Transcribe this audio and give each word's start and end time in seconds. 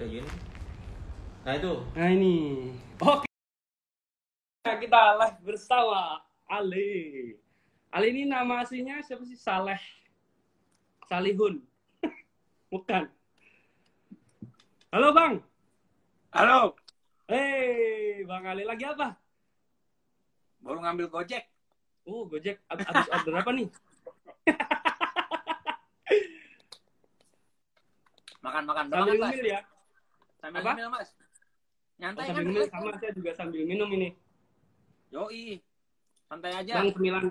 udah 0.00 0.08
gini. 0.08 0.24
Nah 1.44 1.52
itu. 1.60 1.72
Nah 1.92 2.08
ini. 2.08 2.36
Oke. 3.04 3.28
Nah, 4.64 4.80
kita 4.80 5.00
live 5.20 5.38
bersama 5.44 6.24
Ali. 6.48 7.36
Ali 7.92 8.16
ini 8.16 8.24
nama 8.24 8.64
aslinya 8.64 9.04
siapa 9.04 9.28
sih? 9.28 9.36
Saleh. 9.36 9.76
Salihun. 11.04 11.60
Bukan. 12.72 13.12
Halo 14.88 15.12
Bang. 15.12 15.44
Halo, 16.32 16.80
Hei, 17.28 18.24
Bang 18.24 18.48
Ali 18.48 18.64
lagi 18.64 18.88
apa? 18.88 19.20
baru 20.64 20.80
ngambil 20.80 21.12
Gojek. 21.12 21.44
Oh, 22.08 22.24
Gojek 22.24 22.56
Ab- 22.72 22.88
habis 22.88 23.04
order 23.12 23.36
apa 23.36 23.52
nih? 23.52 23.68
Makan-makan 28.44 28.84
Sambil 28.88 29.20
Mas. 29.20 29.36
ngemil 29.36 29.44
ya. 29.44 29.60
Sambil 30.40 30.60
Apa? 30.64 30.72
ngemil, 30.72 30.88
Mas. 30.88 31.08
Oh, 31.12 31.30
Nyantai 32.00 32.24
sambil 32.32 32.40
kan? 32.40 32.48
ngemil 32.48 32.64
sama 32.72 32.90
saya 32.96 33.12
juga 33.12 33.30
sambil 33.36 33.62
minum 33.68 33.88
ini. 33.92 34.08
Yoi. 35.12 35.60
Santai 36.32 36.52
aja. 36.56 36.72
Bang 36.80 36.88
cemilan 36.96 37.24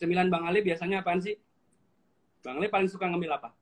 cemilan 0.00 0.28
Bang 0.32 0.44
Ali 0.48 0.64
biasanya 0.64 1.04
apaan 1.04 1.20
sih? 1.20 1.36
Bang 2.40 2.56
Ali 2.56 2.72
paling 2.72 2.88
suka 2.88 3.04
ngemil 3.04 3.28
apa? 3.36 3.52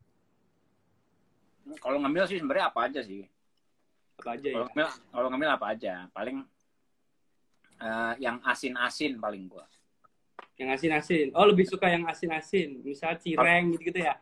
Kalau 1.83 1.99
ngemil 2.03 2.25
sih 2.31 2.39
sebenarnya 2.39 2.71
apa 2.71 2.87
aja 2.87 3.01
sih. 3.03 3.27
Apa 4.23 4.39
aja 4.39 4.47
ya? 4.47 4.55
Kalau 4.55 4.67
ngemil, 4.71 4.89
kalau 5.11 5.29
ngemil 5.35 5.51
apa 5.51 5.67
aja. 5.75 5.95
Paling 6.15 6.37
eh, 7.83 8.15
yang 8.23 8.39
asin-asin 8.47 9.19
paling 9.19 9.51
gua. 9.51 9.67
Yang 10.55 10.69
asin-asin. 10.79 11.27
Oh, 11.35 11.49
lebih 11.51 11.67
suka 11.67 11.91
yang 11.91 12.07
asin-asin. 12.07 12.79
Misalnya 12.87 13.19
cireng 13.19 13.75
gitu-gitu 13.75 14.07
ya? 14.07 14.15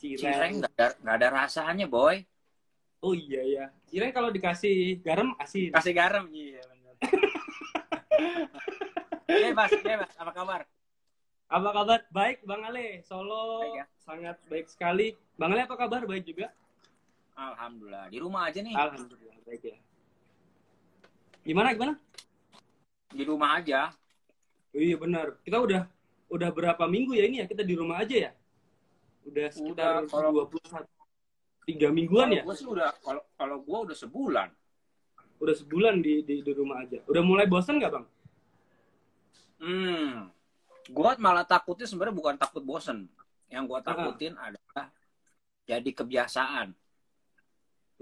Cireng. 0.00 0.20
Cireng 0.20 0.52
nggak 0.64 0.72
ada, 0.78 0.86
nggak 1.00 1.16
ada 1.20 1.28
rasanya, 1.28 1.86
boy. 1.90 2.24
Oh 3.04 3.12
iya 3.12 3.44
ya. 3.44 3.64
Cireng 3.84 4.10
kalau 4.10 4.32
dikasih 4.32 5.04
garam 5.04 5.36
asin. 5.36 5.68
Kasih 5.70 5.92
garam. 5.92 6.24
Iya, 6.32 6.64
benar. 6.64 6.94
Iya, 9.28 9.48
Mas. 9.58 9.72
Iya, 9.76 9.96
Mas. 10.00 10.12
Apa 10.16 10.32
kabar? 10.32 10.60
Apa 11.46 11.68
kabar? 11.70 12.00
Baik, 12.08 12.40
Bang 12.42 12.64
Ale. 12.64 13.04
Solo 13.04 13.60
Baik 13.60 13.76
ya. 13.76 13.86
sangat 14.00 14.36
baik 14.48 14.66
sekali. 14.66 15.12
Bang 15.36 15.52
Ale 15.52 15.68
apa 15.68 15.76
kabar? 15.76 16.00
Baik 16.04 16.24
juga. 16.24 16.48
Alhamdulillah. 17.36 18.08
Di 18.08 18.18
rumah 18.18 18.48
aja 18.48 18.64
nih. 18.64 18.72
Alhamdulillah 18.72 19.36
baik 19.44 19.62
ya. 19.66 19.76
Gimana 21.44 21.76
gimana? 21.76 21.94
Di 23.12 23.22
rumah 23.22 23.60
aja. 23.60 23.92
Oh, 24.72 24.80
iya 24.80 24.96
benar. 24.96 25.36
Kita 25.44 25.60
udah 25.60 25.82
udah 26.32 26.48
berapa 26.50 26.84
minggu 26.88 27.12
ya 27.12 27.28
ini 27.28 27.36
ya 27.38 27.46
kita 27.46 27.60
di 27.60 27.76
rumah 27.76 28.00
aja 28.00 28.16
ya? 28.16 28.30
Udah 29.28 29.46
sekitar 29.52 30.02
Udah, 30.02 30.08
kalau- 30.08 30.48
21 30.48 30.88
tiga 31.64 31.88
mingguan 31.90 32.28
Kalau 32.30 32.38
ya? 32.38 32.42
gua 32.44 32.54
sih 32.54 32.66
udah 32.68 32.88
kalau 33.00 33.22
kalau 33.34 33.56
gua 33.64 33.78
udah 33.90 33.96
sebulan. 33.96 34.48
Udah 35.42 35.54
sebulan 35.56 35.94
di, 36.00 36.22
di 36.22 36.40
di 36.40 36.52
rumah 36.54 36.84
aja. 36.84 37.00
Udah 37.10 37.22
mulai 37.24 37.44
bosan 37.48 37.80
nggak 37.80 37.92
bang? 37.92 38.06
Hmm. 39.58 40.28
Gua 40.92 41.16
malah 41.16 41.48
takutnya 41.48 41.88
sebenarnya 41.88 42.14
bukan 42.14 42.36
takut 42.36 42.60
bosen. 42.60 43.08
Yang 43.48 43.64
gua 43.68 43.80
takutin 43.80 44.36
adalah 44.36 44.92
jadi 45.64 45.90
kebiasaan. 45.90 46.76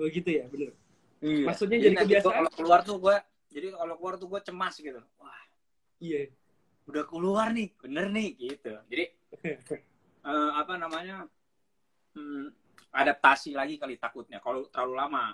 Oh 0.00 0.08
gitu 0.10 0.26
ya, 0.26 0.44
bener. 0.50 0.74
Iya. 1.22 1.46
Maksudnya 1.46 1.78
jadi 1.78 1.94
gua 1.94 2.02
kebiasaan? 2.04 2.34
Kalau 2.34 2.50
keluar 2.52 2.80
tuh 2.82 2.96
gua 2.98 3.16
jadi 3.52 3.70
kalau 3.76 3.94
keluar 4.00 4.14
tuh 4.18 4.26
gua 4.26 4.40
cemas 4.42 4.74
gitu. 4.76 4.98
Wah, 5.20 5.42
Iya. 6.02 6.26
udah 6.90 7.04
keluar 7.06 7.54
nih, 7.54 7.70
bener 7.78 8.10
nih 8.10 8.28
gitu. 8.34 8.74
Jadi 8.90 9.04
eh, 10.26 10.50
apa 10.58 10.74
namanya? 10.74 11.30
Hmm, 12.12 12.50
adaptasi 12.92 13.56
lagi 13.56 13.80
kali 13.80 13.96
takutnya 13.96 14.38
kalau 14.38 14.68
terlalu 14.68 14.94
lama. 15.00 15.24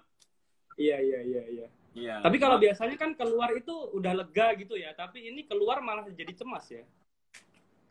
Iya 0.78 1.02
iya 1.02 1.20
iya 1.26 1.42
iya. 1.50 1.68
Iya. 1.98 2.14
Tapi 2.22 2.36
kalau 2.38 2.62
biasanya 2.62 2.94
kan 2.94 3.10
keluar 3.18 3.50
itu 3.58 3.74
udah 3.98 4.14
lega 4.14 4.54
gitu 4.54 4.78
ya, 4.78 4.94
tapi 4.94 5.26
ini 5.26 5.42
keluar 5.42 5.82
malah 5.82 6.06
jadi 6.06 6.30
cemas 6.30 6.70
ya. 6.70 6.86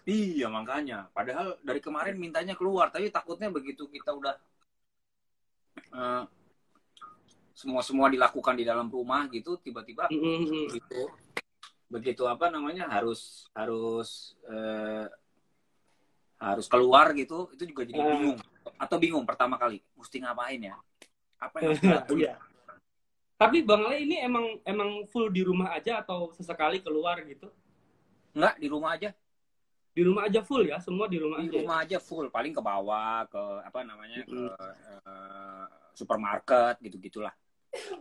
Iya 0.08 0.48
makanya. 0.48 1.12
Padahal 1.12 1.60
dari 1.60 1.84
kemarin 1.84 2.16
mintanya 2.16 2.56
keluar, 2.56 2.88
tapi 2.88 3.12
takutnya 3.12 3.52
begitu 3.52 3.92
kita 3.92 4.16
udah 4.16 4.40
eh, 5.92 6.24
semua 7.52 7.84
semua 7.84 8.08
dilakukan 8.08 8.56
di 8.56 8.64
dalam 8.64 8.88
rumah 8.88 9.28
gitu, 9.28 9.60
tiba-tiba 9.60 10.08
Mm-mm. 10.08 10.72
begitu 10.72 11.02
begitu 11.88 12.24
apa 12.28 12.52
namanya 12.52 12.88
harus 12.88 13.52
harus 13.52 14.40
eh, 14.48 15.08
harus 16.40 16.70
keluar 16.70 17.12
gitu, 17.18 17.50
itu 17.58 17.74
juga 17.74 17.84
jadi 17.84 17.98
bingung 17.98 18.40
atau 18.78 18.98
bingung 18.98 19.26
pertama 19.26 19.58
kali 19.58 19.82
mesti 19.94 20.22
ngapain 20.22 20.62
ya? 20.62 20.76
Apa 21.38 21.56
yang 21.60 21.74
harus 21.74 21.82
dilakuin? 21.86 22.22
Iya. 22.26 22.36
Tapi 23.38 23.62
Bang 23.62 23.86
Ale 23.86 24.02
ini 24.02 24.18
emang 24.18 24.58
emang 24.66 25.06
full 25.10 25.30
di 25.30 25.46
rumah 25.46 25.70
aja 25.72 26.02
atau 26.02 26.34
sesekali 26.34 26.82
keluar 26.82 27.22
gitu? 27.22 27.54
Enggak 28.34 28.58
di 28.58 28.68
rumah 28.68 28.94
aja, 28.94 29.14
Di 29.94 30.06
rumah 30.06 30.30
aja 30.30 30.46
full 30.46 30.66
ya, 30.66 30.78
semua 30.78 31.10
di 31.10 31.18
rumah 31.18 31.42
di 31.42 31.50
aja. 31.50 31.54
ya? 31.54 31.62
rumah 31.62 31.78
aja 31.82 31.98
full, 31.98 32.30
paling 32.30 32.54
ke 32.54 32.62
bawah 32.62 33.26
ke 33.26 33.42
apa 33.66 33.80
namanya 33.82 34.22
ke 34.22 34.34
Mm. 34.34 34.54
eh, 34.54 35.66
supermarket 35.94 36.78
gitu 36.86 36.98
gitulah 36.98 37.34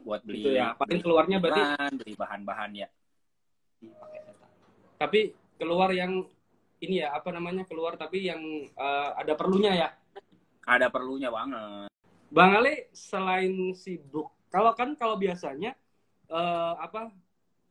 buat 0.04 0.20
beli 0.20 0.44
Gitu 0.44 0.50
ya. 0.53 0.76
Paling 0.76 0.92
beli 0.92 1.04
keluarnya 1.04 1.36
berarti 1.41 1.60
bahan, 1.65 1.92
beli 1.97 2.12
bahan-bahan 2.15 2.70
ya. 2.76 2.88
tapi 4.97 5.20
keluar 5.56 5.92
yang 5.92 6.25
ini 6.81 7.00
ya 7.00 7.12
apa 7.12 7.32
namanya 7.32 7.65
keluar 7.65 7.97
tapi 7.97 8.25
yang 8.25 8.41
eh, 8.69 9.10
ada 9.16 9.32
perlunya 9.32 9.72
ya 9.72 9.88
Ada 10.66 10.91
perlunya 10.91 11.31
banget. 11.31 11.87
bang 12.27 12.50
Ale 12.59 12.91
selain 12.91 13.71
sibuk 13.78 14.34
kalau 14.50 14.75
kan 14.75 14.99
kalau 14.99 15.15
biasanya 15.15 15.78
eh, 16.27 16.75
apa 16.82 17.15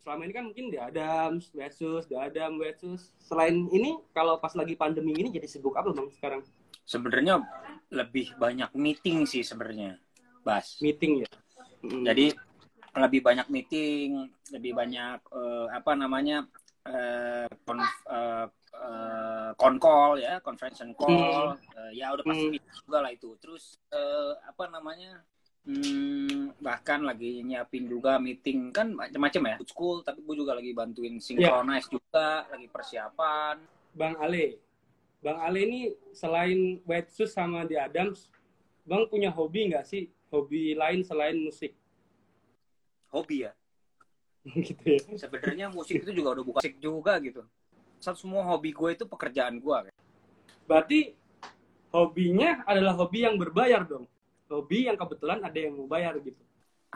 selama 0.06 0.22
ini 0.30 0.34
kan 0.38 0.46
mungkin 0.46 0.70
di 0.70 0.78
Adams, 0.78 1.50
Versus, 1.50 2.06
di 2.06 2.14
Adam, 2.14 2.62
Versus. 2.62 3.10
Selain 3.18 3.66
ini 3.74 3.98
kalau 4.14 4.38
pas 4.38 4.54
lagi 4.54 4.78
pandemi 4.78 5.18
ini 5.18 5.34
jadi 5.34 5.50
sibuk 5.50 5.74
apa 5.74 5.90
bang 5.92 6.08
sekarang? 6.14 6.42
Sebenarnya 6.86 7.42
lebih 7.90 8.38
banyak 8.38 8.70
meeting 8.78 9.26
sih 9.26 9.42
sebenarnya, 9.42 9.98
Bas. 10.46 10.78
Meeting 10.78 11.26
ya. 11.26 11.30
Mm. 11.82 12.06
Jadi 12.06 12.28
lebih 12.96 13.22
banyak 13.26 13.48
meeting, 13.50 14.30
lebih 14.54 14.78
banyak 14.78 15.20
eh, 15.20 15.68
apa 15.74 15.92
namanya 15.98 16.46
eh, 16.86 17.50
kon- 17.66 17.82
eh, 18.14 18.46
eh, 18.76 19.52
call 19.56 20.16
ya, 20.20 20.40
convention 20.44 20.92
call, 20.98 21.56
Eh, 21.76 21.92
ya 22.00 22.12
udah 22.12 22.26
pasti 22.26 22.58
juga 22.60 22.98
lah 23.04 23.12
itu. 23.12 23.36
Terus 23.40 23.80
eh, 23.94 24.34
apa 24.44 24.68
namanya? 24.68 25.24
Hmm, 25.66 26.54
bahkan 26.62 27.02
lagi 27.02 27.42
nyiapin 27.42 27.90
juga 27.90 28.22
meeting 28.22 28.70
kan 28.70 28.94
macam-macam 28.94 29.42
ya 29.50 29.56
school 29.66 30.06
tapi 30.06 30.22
gue 30.22 30.38
juga 30.38 30.54
lagi 30.54 30.78
bantuin 30.78 31.18
synchronize 31.18 31.90
juga 31.90 32.46
lagi 32.54 32.70
persiapan 32.70 33.58
Bang 33.98 34.14
Ale, 34.22 34.62
Bang 35.26 35.42
Ale 35.42 35.66
ini 35.66 35.82
selain 36.14 36.78
Versus 36.86 37.34
sama 37.34 37.66
di 37.66 37.74
Adams, 37.82 38.30
Bang 38.86 39.10
punya 39.10 39.34
hobi 39.34 39.74
nggak 39.74 39.90
sih? 39.90 40.06
Hobi 40.30 40.78
lain 40.78 41.02
selain 41.02 41.42
musik? 41.42 41.74
hobi 43.16 43.48
ya 43.48 43.52
gitu 44.68 44.84
ya. 44.84 45.00
sebenarnya 45.18 45.68
musik 45.72 46.04
itu 46.04 46.12
juga 46.12 46.38
udah 46.38 46.44
bukan 46.44 46.62
musik 46.62 46.76
juga 46.84 47.18
gitu 47.24 47.42
Saat 48.02 48.22
semua 48.22 48.46
hobi 48.46 48.70
gue 48.76 48.90
itu 48.94 49.06
pekerjaan 49.08 49.58
gue 49.58 49.78
Berarti 50.66 51.14
hobinya 51.94 52.62
adalah 52.66 52.94
hobi 52.98 53.26
yang 53.26 53.36
berbayar 53.38 53.86
dong. 53.86 54.06
Hobi 54.52 54.86
yang 54.90 54.98
kebetulan 54.98 55.42
ada 55.42 55.58
yang 55.58 55.74
mau 55.74 55.90
bayar 55.90 56.18
gitu. 56.22 56.38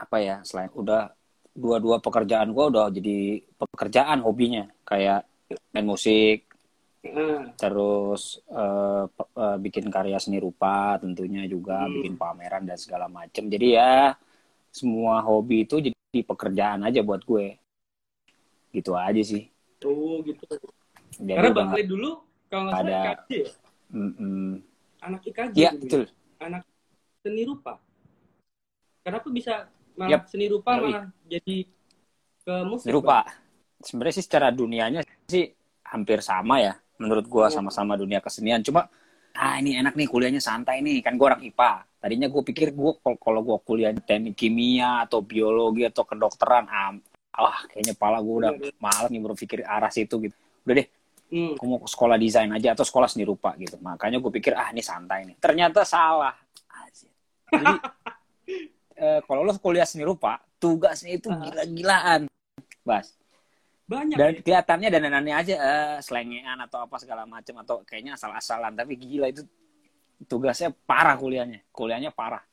apa 0.00 0.16
ya 0.16 0.40
selain 0.48 0.72
udah 0.72 1.12
dua-dua 1.52 2.00
pekerjaan 2.00 2.56
gue 2.56 2.64
udah 2.72 2.88
jadi 2.88 3.44
pekerjaan 3.60 4.24
hobinya 4.24 4.64
kayak 4.88 5.28
main 5.76 5.84
musik 5.84 6.48
Nah, 7.00 7.52
terus 7.56 8.40
pe- 9.12 9.32
eh, 9.36 9.56
bikin 9.60 9.92
karya 9.92 10.16
seni 10.16 10.40
rupa 10.40 10.96
tentunya 11.00 11.44
juga 11.44 11.84
Hmm. 11.84 12.00
bikin 12.00 12.16
pameran 12.16 12.64
dan 12.64 12.80
segala 12.80 13.12
macem 13.12 13.48
jadi 13.52 13.66
ya 13.76 13.92
semua 14.72 15.20
hobi 15.20 15.68
itu 15.68 15.84
jadi 15.84 16.20
pekerjaan 16.24 16.80
aja 16.88 17.04
buat 17.04 17.20
gue 17.28 17.60
gitu 18.72 18.96
aja 18.96 19.20
sih 19.20 19.52
oh 19.84 20.24
gitu. 20.24 20.44
Jadi 21.20 21.36
Karena 21.36 21.50
Bang 21.52 21.70
Ale 21.70 21.82
dulu 21.84 22.10
kalau 22.48 22.62
nggak 22.66 22.74
salah 22.74 22.88
ada- 22.88 23.04
IKJ 23.04 23.30
ya? 23.30 23.48
Anak 25.00 25.20
IKJ 25.24 25.54
Iya 25.54 25.70
ya? 25.70 25.70
betul 25.76 26.02
Anak 26.40 26.62
seni 27.20 27.42
rupa. 27.44 27.72
Kenapa 29.00 29.28
bisa 29.28 29.54
malah 29.96 30.10
Yap. 30.12 30.22
seni 30.28 30.46
rupa 30.48 30.70
malah 30.76 31.04
jadi 31.26 31.56
ke 32.40 32.54
musik? 32.64 32.84
seni 32.88 32.94
rupa 32.94 33.18
sebenarnya 33.80 34.14
sih 34.16 34.24
secara 34.24 34.48
dunianya 34.48 35.00
sih 35.26 35.52
hampir 35.84 36.20
sama 36.20 36.60
ya 36.60 36.76
menurut 36.96 37.24
gue 37.24 37.46
sama-sama 37.48 37.96
dunia 37.96 38.20
kesenian 38.20 38.60
cuma 38.60 38.88
ah 39.32 39.56
ini 39.56 39.76
enak 39.76 39.96
nih 39.96 40.04
kuliahnya 40.04 40.40
santai 40.40 40.80
nih 40.80 41.00
kan 41.00 41.16
gue 41.16 41.26
orang 41.26 41.40
IPA 41.42 41.72
tadinya 41.96 42.28
gue 42.28 42.42
pikir 42.44 42.72
gue 42.72 42.92
kalau 43.00 43.40
gue 43.40 43.56
kuliah 43.60 43.92
teknik 43.92 44.36
kimia 44.36 45.04
atau 45.04 45.20
biologi 45.20 45.84
atau 45.84 46.04
kedokteran 46.04 46.68
ah, 46.68 46.92
ah 47.32 47.58
kayaknya 47.68 47.96
pala 47.96 48.20
gue 48.20 48.34
udah 48.40 48.52
malas 48.76 49.08
nih 49.08 49.20
berpikir 49.20 49.64
arah 49.64 49.88
situ 49.88 50.16
gitu 50.28 50.36
udah 50.64 50.74
deh 50.76 50.86
Hmm. 51.30 51.54
mau 51.62 51.78
ke 51.78 51.88
sekolah 51.88 52.18
desain 52.18 52.50
aja 52.50 52.74
atau 52.74 52.82
sekolah 52.82 53.06
seni 53.06 53.22
rupa 53.22 53.54
gitu 53.54 53.78
makanya 53.78 54.18
gue 54.18 54.32
pikir 54.34 54.52
ah 54.58 54.74
ini 54.74 54.82
santai 54.82 55.22
nih 55.30 55.38
ternyata 55.38 55.86
salah 55.86 56.34
jadi 57.50 57.74
eh, 59.02 59.20
kalau 59.26 59.42
lo 59.42 59.52
kuliah 59.58 59.86
seni 59.86 60.06
rupa, 60.06 60.38
tugasnya 60.62 61.18
itu 61.18 61.28
gila-gilaan, 61.28 62.30
Bas. 62.86 63.18
Banyak 63.90 64.16
Dan 64.16 64.32
ya. 64.38 64.40
kelihatannya 64.46 64.88
dananannya 64.88 65.34
aja 65.34 65.54
eh, 65.58 65.96
selengean 65.98 66.62
atau 66.62 66.86
apa 66.86 66.94
segala 67.02 67.26
macam 67.26 67.58
atau 67.66 67.82
kayaknya 67.82 68.14
asal-asalan, 68.14 68.78
tapi 68.78 68.94
gila 68.94 69.26
itu 69.26 69.42
tugasnya 70.30 70.70
parah 70.86 71.18
kuliahnya, 71.18 71.66
kuliahnya 71.74 72.14
parah. 72.14 72.44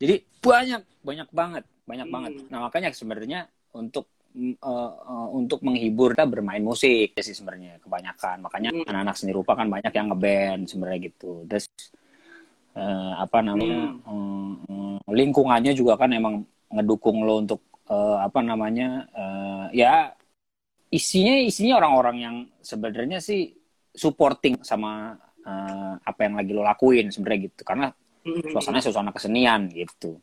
Jadi 0.00 0.24
banyak, 0.40 0.82
banyak 1.04 1.28
banget, 1.28 1.64
banyak 1.84 2.06
Hmm. 2.08 2.14
banget. 2.14 2.32
Nah 2.48 2.58
makanya 2.64 2.88
sebenarnya 2.96 3.40
untuk 3.76 4.08
mm, 4.34 4.54
eh, 4.60 4.90
eh, 5.12 5.28
untuk 5.38 5.60
menghibur 5.66 6.12
kita 6.16 6.24
bermain 6.28 6.62
musik 6.64 7.14
sih 7.16 7.36
sebenarnya 7.36 7.78
kebanyakan. 7.84 8.36
Makanya 8.44 8.70
Hmm. 8.72 8.84
anak-anak 8.88 9.16
seni 9.18 9.32
rupa 9.36 9.52
kan 9.58 9.68
banyak 9.68 9.92
yang 9.92 10.06
ngeband 10.12 10.62
sebenarnya 10.70 10.98
gitu. 11.08 11.44
Terus 11.48 11.66
eh, 12.76 13.12
apa 13.20 13.38
namanya 13.44 13.92
Hmm. 14.06 14.56
eh, 14.68 14.98
lingkungannya 15.12 15.72
juga 15.76 15.94
kan 16.00 16.10
emang 16.12 16.34
ngedukung 16.72 17.24
lo 17.24 17.44
untuk 17.44 17.60
eh, 17.88 18.18
apa 18.24 18.40
namanya 18.40 18.88
eh, 19.12 19.64
ya 19.84 19.92
isinya 20.92 21.34
isinya 21.40 21.80
orang-orang 21.80 22.16
yang 22.20 22.36
sebenarnya 22.60 23.18
sih 23.20 23.52
supporting 23.92 24.60
sama 24.64 25.16
eh, 25.44 25.94
apa 26.00 26.20
yang 26.24 26.34
lagi 26.40 26.52
lo 26.56 26.62
lakuin 26.64 27.08
sebenarnya 27.12 27.40
gitu 27.52 27.62
karena 27.64 27.92
Mm-mm. 28.24 28.52
suasananya 28.52 28.84
suasana 28.84 29.10
kesenian 29.12 29.68
gitu 29.72 30.16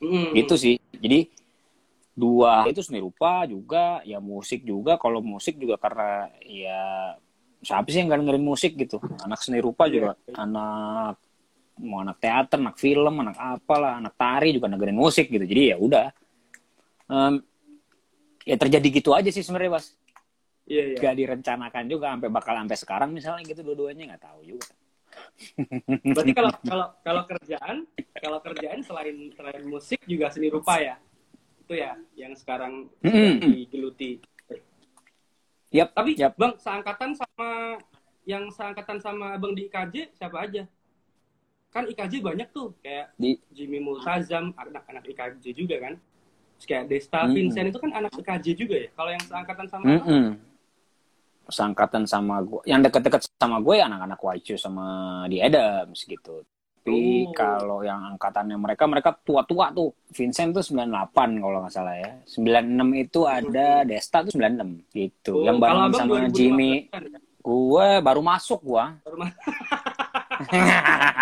Mm-mm. 0.00 0.32
gitu 0.36 0.54
sih 0.56 0.74
jadi 0.96 1.28
dua 2.20 2.68
itu 2.68 2.84
seni 2.84 3.00
rupa 3.00 3.48
juga 3.48 4.04
ya 4.04 4.20
musik 4.20 4.60
juga. 4.68 5.00
Kalau 5.00 5.24
musik 5.24 5.56
juga 5.56 5.80
karena 5.80 6.28
ya 6.44 7.16
siapa 7.64 7.88
sih 7.88 8.04
yang 8.04 8.12
gak 8.12 8.20
dengerin 8.20 8.44
musik 8.44 8.76
gitu? 8.76 9.00
Anak 9.24 9.40
seni 9.40 9.64
rupa 9.64 9.88
juga. 9.88 10.12
Anak 10.36 11.16
mau 11.80 12.04
anak 12.04 12.20
teater 12.20 12.60
anak 12.60 12.76
film 12.76 13.24
anak 13.24 13.40
apalah 13.40 13.96
anak 13.96 14.12
tari 14.20 14.52
juga 14.52 14.68
dengerin 14.68 15.00
musik 15.00 15.32
gitu. 15.32 15.44
Jadi 15.48 15.62
ya 15.72 15.76
udah. 15.80 16.06
Em, 17.10 17.40
ya 18.44 18.56
terjadi 18.60 18.88
gitu 19.00 19.16
aja 19.16 19.32
sih 19.32 19.42
sebenarnya 19.42 19.80
mas 19.80 19.96
Iya, 20.70 20.94
iya. 20.94 20.98
gak 21.02 21.14
direncanakan 21.18 21.84
juga 21.90 22.14
sampai 22.14 22.30
bakal 22.30 22.54
sampai 22.54 22.78
sekarang 22.78 23.10
misalnya 23.10 23.42
gitu 23.42 23.66
dua-duanya 23.66 24.14
nggak 24.14 24.22
tahu 24.22 24.40
juga. 24.46 24.70
Berarti 26.14 26.30
kalau 26.30 26.50
kalau 26.62 26.86
kalau 27.02 27.22
kerjaan, 27.26 27.76
kalau 28.22 28.38
kerjaan 28.38 28.78
selain 28.86 29.16
selain 29.34 29.62
musik 29.66 29.98
juga 30.06 30.30
seni 30.30 30.46
rupa 30.46 30.78
ya. 30.78 30.94
Itu 31.70 31.78
ya 31.78 31.94
yang 32.18 32.34
sekarang 32.34 32.90
Mm-mm. 32.98 33.46
digeluti. 33.46 34.18
Yap, 35.70 35.94
Tapi 35.94 36.18
yap. 36.18 36.34
Bang, 36.34 36.58
seangkatan 36.58 37.14
sama 37.14 37.78
yang 38.26 38.50
seangkatan 38.50 38.98
sama 38.98 39.38
Bang 39.38 39.54
di 39.54 39.70
IKJ 39.70 40.18
siapa 40.18 40.50
aja? 40.50 40.66
Kan 41.70 41.86
IKJ 41.86 42.26
banyak 42.26 42.50
tuh, 42.50 42.74
kayak 42.82 43.14
Di- 43.14 43.38
Jimmy 43.54 43.78
Multazam, 43.78 44.50
anak-anak 44.58 45.06
IKJ 45.14 45.54
juga 45.54 45.78
kan. 45.78 45.94
Terus 46.58 46.66
kayak 46.66 46.84
Desta 46.90 47.22
Mm-mm. 47.22 47.38
Vincent 47.38 47.70
itu 47.70 47.78
kan 47.78 47.90
anak 47.94 48.18
IKJ 48.18 48.46
juga 48.58 48.74
ya. 48.74 48.90
Kalau 48.90 49.10
yang 49.14 49.24
seangkatan 49.30 49.66
sama 49.70 49.84
Abang, 49.86 50.02
Mm-mm. 50.10 50.26
Sangkatan 51.54 52.02
sama 52.02 52.42
gue, 52.42 52.66
yang 52.66 52.82
deket-deket 52.82 53.30
sama 53.38 53.62
gue 53.62 53.78
ya 53.78 53.86
anak-anak 53.86 54.18
Waichu 54.18 54.58
sama 54.58 54.86
di 55.30 55.38
Adams 55.38 56.02
gitu. 56.02 56.42
Tapi 56.80 56.96
Oh. 57.22 57.32
kalau 57.32 57.78
yang 57.80 58.00
angkatannya 58.10 58.56
mereka, 58.56 58.84
mereka 58.84 59.12
tua-tua 59.20 59.68
tuh. 59.70 59.92
Vincent 60.08 60.50
tuh 60.50 60.64
98 60.64 61.36
kalau 61.36 61.60
nggak 61.60 61.70
salah 61.70 61.92
ya. 61.94 62.10
96 62.24 62.96
itu 62.96 63.20
ada 63.22 63.84
Desta 63.84 64.24
tuh 64.24 64.32
96 64.32 64.80
gitu. 64.90 65.34
Oh, 65.36 65.44
yang 65.44 65.60
bareng 65.60 65.86
Abang 65.86 66.00
sama 66.00 66.24
2015 66.24 66.32
Jimmy, 66.32 66.72
kan 66.88 67.04
ya? 67.04 67.18
gue 67.20 67.88
baru 68.00 68.20
masuk 68.20 68.60
gua. 68.62 68.96
Baru 69.00 69.16
ma- 69.18 69.36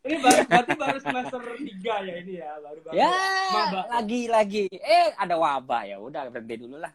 Ini 0.00 0.16
baru, 0.18 0.40
berarti 0.42 0.72
baru 0.74 0.98
semester 0.98 1.40
3 1.44 1.60
ya 2.00 2.14
ini 2.16 2.32
ya, 2.40 2.50
baru 2.58 2.80
baru. 2.80 2.94
ya, 2.96 3.12
Maba. 3.52 3.80
lagi-lagi. 3.92 4.64
Eh, 4.72 5.12
ada 5.14 5.36
wabah 5.36 5.82
ya. 5.84 5.96
Udah 6.00 6.26
berhenti 6.26 6.56
dulu 6.58 6.80
lah. 6.80 6.92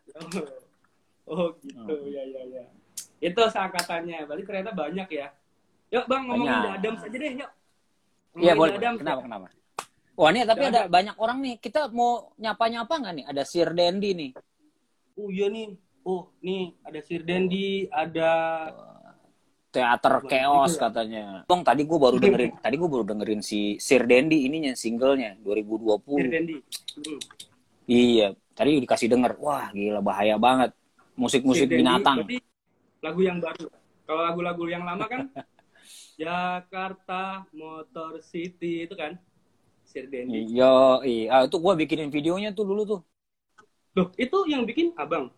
Oh 1.25 1.53
gitu, 1.57 1.77
Oh. 1.86 2.01
ya 2.06 2.21
ya 2.24 2.42
ya. 2.51 2.63
Itu 3.19 3.42
seangkatannya, 3.44 4.25
berarti 4.25 4.44
ternyata 4.44 4.71
banyak 4.71 5.07
ya. 5.09 5.27
Yuk 5.95 6.06
bang 6.12 6.24
ngomongin 6.27 6.51
Banyak. 6.51 6.63
The 6.65 6.71
Adams 6.75 7.01
aja 7.07 7.18
deh, 7.18 7.31
yuk. 7.31 7.50
Iya 8.36 8.51
Ngomongin 8.51 8.56
boleh. 8.59 8.71
The 8.75 8.80
Adams, 8.83 9.00
Kenapa? 9.00 9.19
ya. 9.19 9.24
Kenapa? 9.24 9.47
Wah 10.15 10.30
ini 10.31 10.39
tapi 10.47 10.63
ada 10.71 10.81
banyak 10.88 11.15
orang 11.19 11.38
nih. 11.44 11.56
Kita 11.59 11.81
mau 11.92 12.31
nyapa-nyapa 12.39 12.94
nggak 12.95 13.13
nih? 13.19 13.25
Ada 13.31 13.44
Sir 13.44 13.69
Dendi 13.75 14.12
nih. 14.15 14.31
Oh 15.15 15.27
iya 15.31 15.47
nih, 15.47 15.75
oh 16.03 16.31
nih 16.44 16.75
ada 16.83 17.00
Sir 17.03 17.21
Dendi, 17.24 17.88
ada 17.88 18.31
Teater 19.71 20.24
Chaos 20.27 20.80
juga. 20.80 20.88
katanya. 20.88 21.44
Bang 21.44 21.68
tadi 21.68 21.83
gue 21.83 22.00
baru 22.00 22.15
dengerin. 22.15 22.51
tadi 22.63 22.75
gue 22.80 22.89
baru 22.92 23.03
dengerin 23.03 23.42
si 23.44 23.75
Sir 23.75 24.07
Dendi 24.07 24.47
ininya 24.47 24.71
singlenya 24.71 25.36
2020. 25.44 26.00
Sir 26.15 26.27
Dendi. 26.31 26.56
Hmm. 26.95 27.19
Iya. 27.88 28.27
Tadi 28.56 28.80
dikasih 28.80 29.07
denger. 29.12 29.36
Wah 29.44 29.68
gila 29.75 30.00
bahaya 30.00 30.39
banget. 30.39 30.71
Musik-musik 31.19 31.68
binatang. 31.68 32.24
Lagu 33.03 33.19
yang 33.19 33.44
baru. 33.44 33.68
Kalau 34.07 34.21
lagu-lagu 34.24 34.63
yang 34.71 34.88
lama 34.88 35.03
kan 35.12 35.27
Jakarta 36.15 37.44
Motor 37.51 38.23
City 38.23 38.88
itu 38.88 38.95
kan 38.95 39.19
Sir 39.83 40.07
Dendi. 40.07 40.50
Yo, 40.56 41.03
iya. 41.06 41.29
Ah, 41.29 41.41
itu 41.45 41.59
gue 41.59 41.73
bikinin 41.85 42.09
videonya 42.09 42.56
tuh 42.56 42.65
dulu 42.65 42.81
tuh. 42.88 43.01
Loh, 43.95 44.12
itu 44.19 44.38
yang 44.47 44.63
bikin 44.63 44.91
abang. 44.95 45.31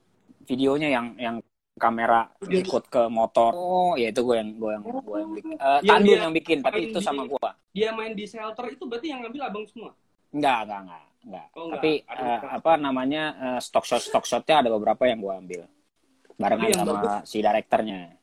Videonya 0.47 0.89
yang 0.89 1.05
yang 1.19 1.35
kamera 1.77 2.29
Video- 2.41 2.65
ikut 2.65 2.89
ke 2.89 3.05
motor. 3.09 3.53
Oh, 3.53 3.93
ya 3.93 4.09
itu 4.09 4.21
gue 4.25 4.35
yang 4.37 4.49
gue 4.57 4.71
yang 4.73 4.83
gue 4.85 5.17
yang 5.21 5.31
bikin. 5.37 5.55
Tandun 5.61 6.01
dia 6.05 6.17
yang 6.25 6.33
bikin, 6.33 6.57
tapi 6.65 6.79
itu 6.89 6.99
di- 7.01 7.05
sama 7.05 7.21
gue. 7.29 7.49
Dia 7.73 7.89
main 7.93 8.17
di 8.17 8.25
shelter 8.25 8.65
itu 8.73 8.83
berarti 8.89 9.07
yang 9.13 9.21
ngambil 9.21 9.41
abang 9.45 9.65
semua. 9.69 9.93
Enggak, 10.33 10.65
enggak, 10.65 10.79
enggak, 10.81 11.03
enggak. 11.21 11.45
Oh, 11.53 11.63
enggak. 11.69 11.77
Tapi 11.77 11.91
eh, 12.01 12.17
beberapa. 12.17 12.47
apa 12.57 12.71
namanya 12.81 13.23
eh, 13.37 13.59
stock 13.61 13.85
shot 13.85 14.01
stock 14.01 14.25
shotnya 14.25 14.65
ada 14.65 14.69
beberapa 14.73 15.05
yang 15.05 15.21
gue 15.21 15.33
ambil 15.33 15.61
barengan 16.37 16.69
sama 16.73 17.01
si 17.25 17.37
direkturnya. 17.41 18.16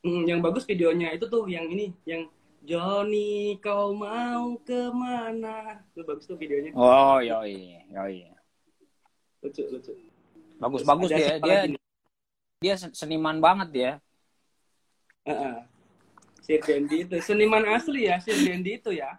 Hmm, 0.00 0.24
yang 0.24 0.40
bagus 0.40 0.64
videonya 0.64 1.12
itu 1.12 1.28
tuh 1.28 1.44
yang 1.44 1.68
ini, 1.68 1.92
yang 2.08 2.24
Johnny 2.64 3.56
kau 3.60 3.92
mau 3.92 4.56
ke 4.64 4.88
mana? 4.92 5.84
Itu 5.92 6.04
bagus 6.08 6.24
tuh 6.24 6.40
videonya. 6.40 6.72
Oh, 6.72 7.20
yoi, 7.20 7.84
yoi. 7.88 8.32
Lucu, 9.44 9.62
lucu. 9.68 9.92
Bagus, 10.60 10.84
Terus 10.84 10.88
bagus 10.88 11.08
dia. 11.12 11.36
Dia 11.36 11.40
lagi 11.40 11.68
dia 12.60 12.74
sen- 12.76 12.92
seniman 12.96 13.40
banget 13.40 13.68
dia. 13.72 13.92
Heeh. 15.24 15.56
Sir 16.40 16.60
Dendi 16.64 17.04
itu 17.04 17.16
seniman 17.20 17.64
asli 17.68 18.08
ya, 18.08 18.16
Sir 18.20 18.36
Dendi 18.40 18.80
itu 18.80 18.92
ya. 18.92 19.16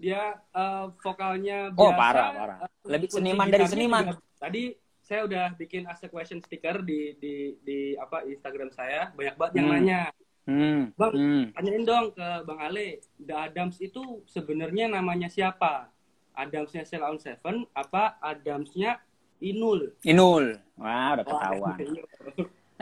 Dia 0.00 0.40
eh, 0.52 0.84
vokalnya 1.04 1.72
Oh, 1.72 1.88
biasa. 1.92 2.00
parah, 2.00 2.28
parah. 2.36 2.56
eh, 2.64 2.70
Lebih 2.88 3.08
seniman 3.12 3.48
dari 3.48 3.64
seniman. 3.68 4.04
juga- 4.12 4.24
tadi 4.40 4.62
saya 5.12 5.28
udah 5.28 5.46
bikin 5.60 5.84
ask 5.84 6.00
a 6.00 6.08
question 6.08 6.40
sticker 6.40 6.80
di 6.80 7.12
di 7.20 7.60
di 7.60 7.92
apa 8.00 8.24
Instagram 8.24 8.72
saya, 8.72 9.12
banyak 9.12 9.36
banget 9.36 9.52
yang 9.60 9.68
Hmm. 9.68 9.76
nanya. 9.76 10.02
Hmm. 10.48 10.80
Bang, 10.96 11.12
hmm. 11.12 11.44
Tanyain 11.52 11.84
dong 11.84 12.06
ke 12.16 12.28
Bang 12.48 12.60
Ale, 12.64 13.04
The 13.20 13.34
Adams 13.36 13.76
itu 13.84 14.24
sebenarnya 14.24 14.88
namanya 14.88 15.28
siapa? 15.28 15.92
Adamsnya 16.32 16.88
Cell 16.88 17.04
on 17.04 17.20
Seven 17.20 17.68
apa 17.76 18.16
Adamsnya 18.24 19.04
Inul? 19.44 19.92
Inul. 20.00 20.56
Wah, 20.80 21.12
udah 21.20 21.24
ketahuan. 21.28 21.76
iya. 21.76 22.04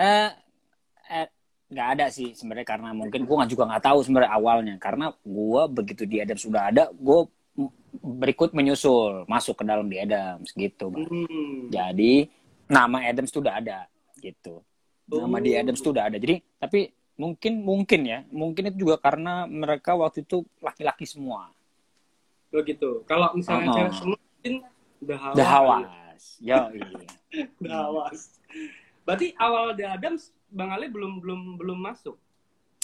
Eh, 0.00 0.30
eh 1.12 1.28
nggak 1.68 1.88
ada 1.98 2.06
sih 2.08 2.32
sebenarnya 2.32 2.64
karena 2.64 2.96
mungkin 2.96 3.28
gue 3.28 3.36
juga 3.52 3.68
nggak 3.68 3.84
tahu 3.84 3.98
sebenarnya 4.00 4.32
awalnya 4.32 4.74
karena 4.80 5.12
gue 5.12 5.62
begitu 5.68 6.08
di 6.08 6.24
Adams 6.24 6.40
sudah 6.40 6.72
ada 6.72 6.88
gue 6.88 7.20
berikut 7.92 8.50
menyusul 8.50 9.26
masuk 9.26 9.58
ke 9.58 9.64
dalam 9.64 9.86
di 9.86 9.98
Adams 9.98 10.50
gitu 10.52 10.88
Bang. 10.88 11.04
Hmm. 11.04 11.66
jadi 11.68 12.30
nama 12.66 13.02
Adams 13.02 13.28
tuh 13.28 13.42
udah 13.42 13.58
ada 13.58 13.78
gitu 14.16 14.62
nama 15.06 15.38
di 15.38 15.50
Oh. 15.50 15.58
Adams 15.58 15.80
tuh 15.80 15.90
udah 15.90 16.06
ada 16.06 16.16
jadi 16.16 16.38
tapi 16.56 16.90
mungkin 17.14 17.60
mungkin 17.60 18.00
ya 18.02 18.22
mungkin 18.28 18.70
itu 18.70 18.86
juga 18.86 18.96
karena 18.96 19.44
mereka 19.44 19.92
waktu 19.92 20.22
itu 20.22 20.42
laki-laki 20.58 21.04
semua 21.04 21.50
Begitu. 22.50 23.06
Kalau 23.06 23.30
misalnya 23.32 23.70
Oh. 23.70 23.74
cewek 23.76 23.94
semua 23.94 24.18
mungkin. 24.18 24.54
The 25.00 25.14
Hawas 25.40 26.22
yo 26.38 26.58
The 27.58 27.70
Hawas. 27.78 28.20
Berarti 29.00 29.34
awal 29.34 29.72
The 29.72 29.86
Adams 29.86 30.30
Bang 30.46 30.70
Ale 30.70 30.90
belum 30.90 31.18
belum 31.18 31.40
belum 31.56 31.78
masuk. 31.78 32.18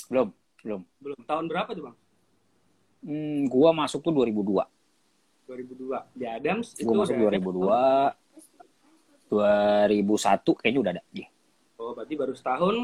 belum 0.06 0.30
belum 0.62 0.80
Belum. 0.98 1.18
Tahun 1.22 1.44
berapa 1.46 1.66
tuh, 1.68 1.82
Bang? 1.84 1.96
hmm, 3.02 3.46
gua 3.46 3.70
masuk 3.72 4.00
tuh 4.00 4.14
2002 4.14 4.66
2002. 5.46 6.02
The 6.14 6.26
Adams 6.28 6.74
itu 6.74 6.84
gua 6.84 7.02
masuk 7.02 7.14
udah- 7.14 7.40
2002 7.40 7.80
2001 9.26 10.54
kayaknya 10.54 10.80
udah 10.80 10.92
ada. 10.92 11.02
Oh, 11.76 11.92
berarti 11.92 12.14
baru 12.14 12.32
setahun. 12.32 12.76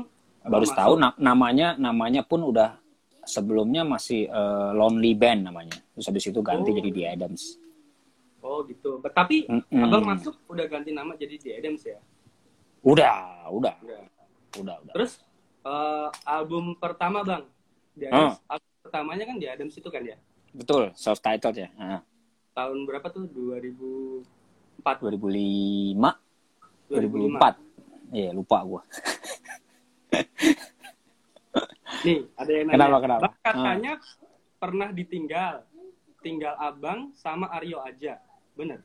baru 0.42 0.64
setahun 0.64 0.98
masuk. 0.98 1.06
na- 1.08 1.18
namanya 1.24 1.68
namanya 1.76 2.22
pun 2.22 2.42
udah 2.42 2.74
sebelumnya 3.22 3.82
masih 3.84 4.26
eh, 4.26 4.70
Lonely 4.72 5.14
Band 5.14 5.46
namanya 5.46 5.78
terus 5.88 6.02
habis 6.04 6.24
itu 6.24 6.40
ganti 6.40 6.66
Oh. 6.66 6.74
jadi 6.74 6.90
The 6.90 7.04
Adams 7.08 7.42
Oh, 8.42 8.66
gitu. 8.66 8.98
Tapi 9.06 9.46
Mm-mm. 9.46 9.86
Abang 9.86 10.02
masuk 10.04 10.34
udah 10.44 10.66
ganti 10.66 10.90
nama 10.90 11.14
jadi 11.14 11.34
The 11.36 11.50
Adams 11.56 11.82
ya? 11.84 11.94
udah 12.82 13.46
udah 13.48 13.74
Udah. 13.78 14.02
udah 14.56 14.76
udah 14.82 14.92
Terus 14.92 15.22
eh, 15.62 16.08
album 16.26 16.74
pertama 16.74 17.22
bang, 17.22 17.46
di. 17.94 18.04
Adams, 18.04 18.42
album 18.44 18.70
pertamanya 18.82 19.24
kan 19.24 19.36
di 19.38 19.46
Adams 19.46 19.74
itu 19.74 19.88
kan 19.88 20.02
ya. 20.02 20.18
betul 20.50 20.90
self 20.92 21.16
titled 21.18 21.54
ya 21.56 21.70
Ah. 21.76 22.02
Tahun 22.52 22.84
berapa 22.84 23.06
tuh? 23.08 23.24
2004 23.28 24.84
2005 25.02 25.96
2005 26.88 27.40
2004 27.40 28.12
iya 28.12 28.30
lupa 28.30 28.58
gua. 28.62 28.82
Nih 32.02 32.26
ada 32.34 32.50
yang 32.50 32.66
nanya. 32.66 32.76
Kenapa, 32.76 32.96
kenapa? 33.00 33.26
Katanya 33.40 33.92
pernah 34.58 34.88
ditinggal. 34.90 35.54
Tinggal 36.22 36.54
abang 36.54 37.10
sama 37.16 37.50
Aryo 37.50 37.82
aja. 37.82 38.18
Bener? 38.54 38.78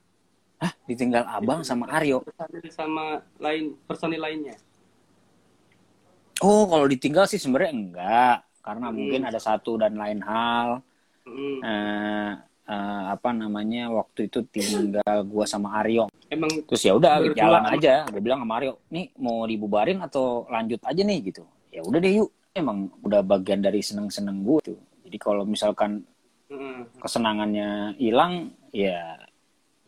Hah, 0.57 0.73
ditinggal 0.89 1.21
abang 1.27 1.61
sama 1.61 1.85
Aryo? 1.91 2.25
Personil 2.25 2.65
sama 2.73 3.21
lain 3.37 3.77
personil 3.85 4.21
lainnya. 4.21 4.57
Oh 6.41 6.65
kalau 6.69 6.85
ditinggal 6.85 7.25
sih 7.25 7.37
sebenarnya 7.37 7.73
enggak. 7.73 8.37
Karena 8.61 8.89
Hmm. 8.89 8.95
mungkin 8.97 9.21
ada 9.25 9.37
satu 9.37 9.77
dan 9.77 9.95
lain 9.97 10.21
hal. 10.21 10.81
Mm. 11.27 11.59
eh, 11.59 12.31
eh, 12.67 13.03
apa 13.07 13.31
namanya 13.31 13.87
waktu 13.89 14.27
itu 14.27 14.43
tinggal 14.51 15.23
gua 15.23 15.47
sama 15.47 15.79
Aryo. 15.79 16.11
Emang 16.27 16.51
terus 16.67 16.83
ya 16.83 16.93
udah 16.93 17.23
jalan 17.31 17.63
sama- 17.63 17.73
aja. 17.79 18.03
Udah 18.11 18.21
bilang 18.21 18.39
sama 18.43 18.53
Aryo 18.59 18.83
nih 18.91 19.15
mau 19.17 19.47
dibubarin 19.47 20.03
atau 20.03 20.43
lanjut 20.51 20.83
aja 20.83 21.01
nih 21.01 21.19
gitu. 21.31 21.43
Ya 21.71 21.81
udah 21.81 21.99
deh 22.03 22.13
yuk. 22.23 22.29
Emang 22.51 22.91
udah 23.05 23.21
bagian 23.23 23.61
dari 23.63 23.79
seneng 23.79 24.11
seneng 24.11 24.43
gue 24.43 24.59
tuh. 24.73 24.79
Jadi 25.07 25.17
kalau 25.21 25.47
misalkan 25.47 26.03
mm, 26.51 26.99
kesenangannya 26.99 27.95
hilang 27.95 28.51
ya 28.75 29.15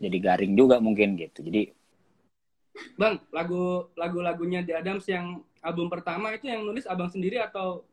jadi 0.00 0.16
garing 0.16 0.56
juga 0.56 0.80
mungkin 0.80 1.20
gitu. 1.20 1.44
Jadi 1.44 1.68
bang 2.96 3.20
lagu 3.34 3.92
lagu 3.98 4.24
lagunya 4.24 4.64
The 4.64 4.80
Adams 4.80 5.04
yang 5.10 5.44
album 5.60 5.92
pertama 5.92 6.32
itu 6.32 6.48
yang 6.48 6.64
nulis 6.64 6.88
abang 6.88 7.12
sendiri 7.12 7.36
atau 7.42 7.84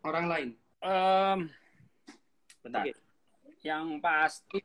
orang 0.00 0.26
lain? 0.30 0.48
Em 0.80 1.52
bentar. 2.64 2.88
Oke. 2.88 3.03
Yang 3.64 3.96
pasti 3.98 4.60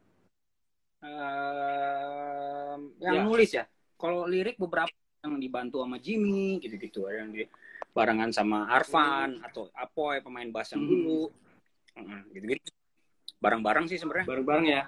em, 0.99 2.79
yang 2.99 3.15
Ya. 3.15 3.23
nulis 3.23 3.49
ya. 3.49 3.63
Kalau 3.95 4.27
lirik 4.27 4.59
beberapa 4.59 4.91
yang 5.23 5.39
dibantu 5.39 5.79
sama 5.79 5.95
Jimmy 5.97 6.59
gitu-gitu. 6.59 7.07
Ada 7.07 7.23
yang 7.23 7.31
di 7.31 7.43
barengan 7.91 8.31
sama 8.31 8.67
Arvan 8.67 9.39
atau 9.41 9.71
Apoy 9.71 10.19
pemain 10.19 10.47
bass 10.51 10.75
yang 10.75 10.83
Hmm. 10.83 10.91
dulu. 10.91 11.21
Mm, 11.95 12.21
gitu-gitu. 12.35 12.69
Bareng-bareng 13.39 13.87
sih 13.87 13.95
sebenarnya. 13.95 14.27
Bareng-bareng 14.27 14.67
ya. 14.67 14.83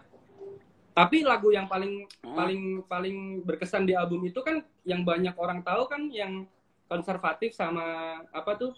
Tapi 0.92 1.24
lagu 1.24 1.56
yang 1.56 1.72
paling 1.72 2.04
Oh. 2.28 2.36
paling 2.36 2.84
paling 2.84 3.18
berkesan 3.48 3.88
di 3.88 3.96
album 3.96 4.28
itu 4.28 4.44
kan 4.44 4.60
yang 4.84 5.08
banyak 5.08 5.32
orang 5.40 5.64
tahu 5.64 5.88
kan 5.88 6.12
yang 6.12 6.44
konservatif 6.92 7.56
sama 7.56 7.84
apa 8.28 8.60
tuh? 8.60 8.76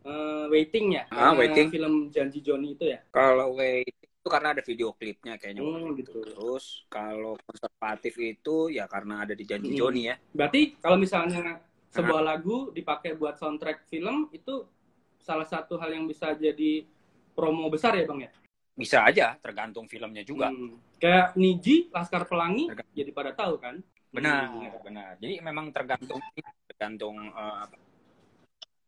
Eh, 0.00 0.48
waiting 0.48 0.96
ya. 0.96 1.04
Ah, 1.12 1.36
Waiting. 1.36 1.68
film 1.68 2.08
janji 2.08 2.40
Johnny 2.40 2.72
itu 2.72 2.88
ya. 2.88 3.04
Kalau 3.12 3.52
Wait 3.52 3.99
itu 4.20 4.28
karena 4.28 4.52
ada 4.52 4.60
video 4.60 4.92
klipnya 4.92 5.40
kayaknya 5.40 5.64
Hmm, 5.64 5.96
gitu. 5.96 6.20
terus 6.20 6.84
kalau 6.92 7.40
konservatif 7.40 8.12
itu 8.20 8.68
ya 8.68 8.84
karena 8.84 9.24
ada 9.24 9.32
di 9.32 9.48
janji 9.48 9.72
Hmm. 9.72 9.78
Joni 9.80 10.12
ya 10.12 10.16
berarti 10.36 10.76
kalau 10.76 11.00
misalnya 11.00 11.56
sebuah 11.88 12.20
lagu 12.20 12.68
dipakai 12.70 13.16
buat 13.16 13.40
soundtrack 13.40 13.88
film 13.88 14.28
itu 14.30 14.68
salah 15.16 15.48
satu 15.48 15.80
hal 15.80 15.90
yang 15.90 16.04
bisa 16.04 16.36
jadi 16.36 16.84
promo 17.32 17.72
besar 17.72 17.96
ya 17.96 18.04
bang 18.04 18.28
ya 18.28 18.30
bisa 18.76 18.98
aja 19.02 19.40
tergantung 19.40 19.88
filmnya 19.88 20.20
juga 20.20 20.52
Hmm. 20.52 20.76
kayak 21.00 21.32
Niji 21.34 21.88
Laskar 21.88 22.28
Pelangi 22.28 22.68
Tergantung. 22.68 22.92
jadi 22.94 23.10
pada 23.10 23.32
tahu 23.32 23.56
kan 23.56 23.80
Benar, 24.10 24.50
Hmm. 24.50 24.74
benar. 24.82 25.14
Jadi 25.22 25.38
memang 25.38 25.70
tergantung 25.70 26.18
tergantung 26.66 27.30
eh, 27.30 27.66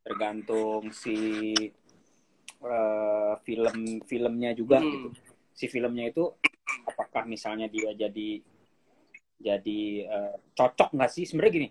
tergantung 0.03 0.91
si 0.91 1.55
eh, 2.63 3.35
film 3.43 4.01
filmnya 4.07 4.51
juga 4.55 4.79
Hmm. 4.81 4.91
gitu. 4.91 5.09
Si 5.53 5.67
filmnya 5.69 6.09
itu 6.09 6.31
apakah 6.87 7.27
misalnya 7.27 7.67
dia 7.69 7.93
jadi 7.93 8.41
jadi 9.43 9.81
eh, 10.07 10.35
cocok 10.55 10.95
nggak 10.95 11.11
sih? 11.11 11.27
Sebenarnya 11.27 11.53
gini, 11.53 11.69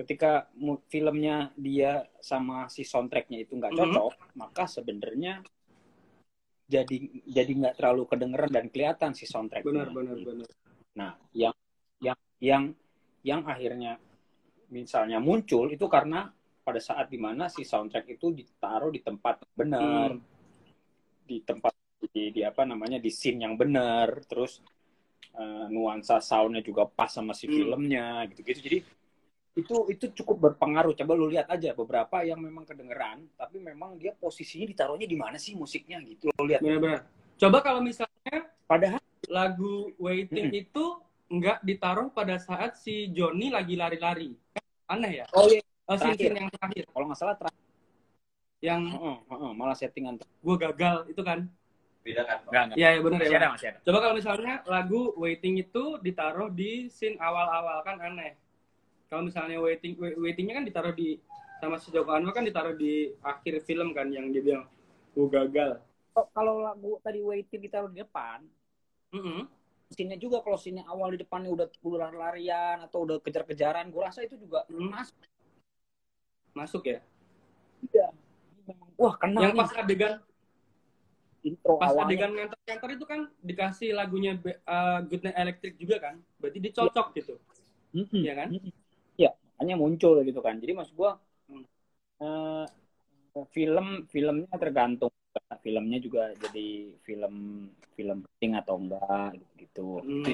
ketika 0.00 0.48
filmnya 0.88 1.52
dia 1.54 2.08
sama 2.18 2.66
si 2.72 2.82
soundtracknya 2.82 3.44
itu 3.44 3.54
nggak 3.54 3.72
Mhm. 3.72 3.80
cocok, 3.80 4.12
maka 4.40 4.64
sebenarnya 4.64 5.44
jadi 6.64 6.96
jadi 7.28 7.52
nggak 7.60 7.74
terlalu 7.76 8.08
kedengeran 8.08 8.48
dan 8.48 8.66
kelihatan 8.72 9.12
si 9.12 9.28
soundtracknya. 9.28 9.68
benar 9.68 9.88
benar 9.92 10.16
benar 10.24 10.48
Nah, 10.94 11.12
yang 11.34 11.54
yang 12.00 12.18
yang 12.40 12.62
yang 13.20 13.40
akhirnya 13.44 13.98
misalnya 14.70 15.20
muncul 15.20 15.68
itu 15.68 15.84
karena 15.90 16.32
pada 16.66 16.80
saat 16.80 17.06
di 17.12 17.18
mana 17.20 17.44
si 17.52 17.62
soundtrack 17.62 18.06
itu 18.16 18.26
ditaruh 18.32 18.90
di 18.96 19.00
tempat 19.04 19.36
benar, 19.54 20.08
Hmm. 20.10 20.20
di 21.24 21.36
tempat 21.44 21.72
di, 22.12 22.30
di 22.36 22.40
apa 22.44 22.62
namanya 22.68 22.98
di 23.00 23.10
scene 23.12 23.44
yang 23.44 23.54
benar, 23.56 24.08
terus 24.28 24.60
eh, 25.34 25.66
nuansa 25.74 26.16
soundnya 26.22 26.62
juga 26.64 26.86
pas 26.88 27.10
sama 27.10 27.32
si 27.36 27.46
Hmm. 27.46 27.56
filmnya 27.56 28.24
gitu-gitu. 28.30 28.60
Jadi 28.66 28.78
itu 29.54 29.76
itu 29.94 30.04
cukup 30.22 30.36
berpengaruh. 30.50 30.92
Coba 30.98 31.12
lu 31.14 31.26
lihat 31.30 31.46
aja 31.50 31.70
beberapa 31.78 32.26
yang 32.26 32.40
memang 32.42 32.64
kedengeran, 32.66 33.18
tapi 33.38 33.62
memang 33.62 33.94
dia 34.00 34.12
posisinya 34.16 34.66
ditaruhnya 34.66 35.06
di 35.06 35.18
mana 35.18 35.36
sih 35.38 35.54
musiknya 35.54 35.98
gitu. 36.02 36.30
Lu 36.38 36.44
lihat. 36.48 36.62
benar-benar 36.62 37.00
coba 37.34 37.58
kalau 37.66 37.82
misalnya 37.82 38.46
Padahal 38.64 39.00
lagu 39.28 39.92
Waiting 40.00 40.48
Mm-mm. 40.52 40.62
itu 40.64 40.84
nggak 41.28 41.58
ditaruh 41.64 42.08
pada 42.12 42.36
saat 42.40 42.76
si 42.80 43.08
Johnny 43.12 43.48
lagi 43.52 43.74
lari-lari. 43.76 44.32
Aneh 44.88 45.24
ya? 45.24 45.24
oh 45.32 45.48
iya, 45.48 45.60
Oh, 45.84 45.96
Terakhir. 46.00 46.32
yang 46.32 46.48
terakhir. 46.48 46.84
kalau 46.92 47.04
nggak 47.12 47.18
salah 47.20 47.36
terakhir, 47.36 47.62
Yang 48.64 48.82
Heeh, 48.96 49.16
heeh, 49.28 49.52
malah 49.52 49.76
settingan 49.76 50.14
gue 50.16 50.56
gagal 50.56 50.96
itu 51.12 51.20
kan. 51.20 51.44
Beda 52.04 52.22
kan? 52.24 52.38
Enggak, 52.48 52.62
enggak. 52.64 52.76
Iya, 52.80 52.88
ya 52.96 53.00
benar 53.04 53.20
ya. 53.20 53.28
Masih 53.28 53.36
ada, 53.36 53.48
masih 53.52 53.66
ada. 53.72 53.78
Coba 53.84 53.98
kalau 54.00 54.14
misalnya 54.16 54.54
lagu 54.64 55.00
Waiting 55.20 55.54
itu 55.60 55.84
ditaruh 56.00 56.48
di 56.52 56.88
scene 56.88 57.16
awal-awal 57.20 57.78
kan 57.84 57.96
aneh. 58.00 58.32
Kalau 59.12 59.22
misalnya 59.28 59.60
Waiting 59.60 59.94
wai- 60.00 60.16
Waitingnya 60.16 60.54
kan 60.60 60.64
ditaruh 60.68 60.94
di 60.96 61.20
sama 61.60 61.76
si 61.80 61.88
Joko 61.92 62.12
Anwar 62.12 62.32
kan 62.36 62.44
ditaruh 62.44 62.74
di 62.76 63.12
akhir 63.24 63.64
film 63.68 63.92
kan 63.96 64.08
yang 64.12 64.28
dia 64.32 64.42
bilang 64.44 64.64
gue 65.16 65.28
gagal. 65.28 65.80
Oh, 66.18 66.26
kalau 66.36 66.54
lagu 66.66 66.92
tadi 67.04 67.20
waiting 67.28 67.60
ditaruh 67.66 67.90
di 67.92 67.98
depan, 68.02 68.38
Mm-mm. 69.12 69.48
scene 69.94 70.16
juga 70.24 70.38
kalau 70.44 70.58
scene 70.62 70.82
awal 70.92 71.08
di 71.14 71.18
depannya 71.24 71.50
udah 71.56 71.66
udah 71.90 72.08
larian 72.22 72.78
atau 72.86 72.98
udah 73.08 73.16
kejar-kejaran, 73.24 73.88
gue 73.94 74.02
rasa 74.08 74.20
itu 74.26 74.36
juga 74.44 74.60
Hmm. 74.68 74.90
masuk. 74.92 75.16
Masuk 76.54 76.86
ya. 76.86 76.98
Iya. 77.90 78.08
Wah, 78.96 79.14
kena 79.18 79.38
yang 79.42 79.52
nih 79.52 79.60
pas 79.60 79.72
adegan 79.76 80.14
intro 81.44 81.76
pas 81.76 81.92
awalnya. 81.92 82.08
adegan 82.08 82.30
nganter-nganter 82.32 82.90
itu 82.96 83.04
kan 83.04 83.20
dikasih 83.44 83.90
lagunya 83.92 84.32
uh, 84.64 85.04
Good 85.04 85.22
Night 85.28 85.36
Electric 85.36 85.74
juga 85.76 85.96
kan. 86.00 86.16
Berarti 86.40 86.58
dicocok 86.62 87.06
gitu. 87.20 87.34
Mm-mm. 87.92 88.22
Iya 88.24 88.34
kan? 88.34 88.48
Mm-mm. 88.54 88.72
Iya, 89.20 89.30
makanya 89.36 89.74
muncul 89.76 90.14
gitu 90.24 90.40
kan. 90.40 90.56
Jadi 90.58 90.72
maksud 90.72 90.96
gua 90.96 91.20
Hmm. 91.44 91.60
eh, 92.24 92.64
film 93.52 94.08
filmnya 94.08 94.48
tergantung 94.56 95.12
filmnya 95.60 96.00
juga 96.00 96.32
jadi 96.32 96.96
film 97.04 97.68
film 97.92 98.24
penting 98.24 98.56
atau 98.56 98.80
enggak 98.80 99.36
gitu. 99.60 100.00
Hmm. 100.00 100.24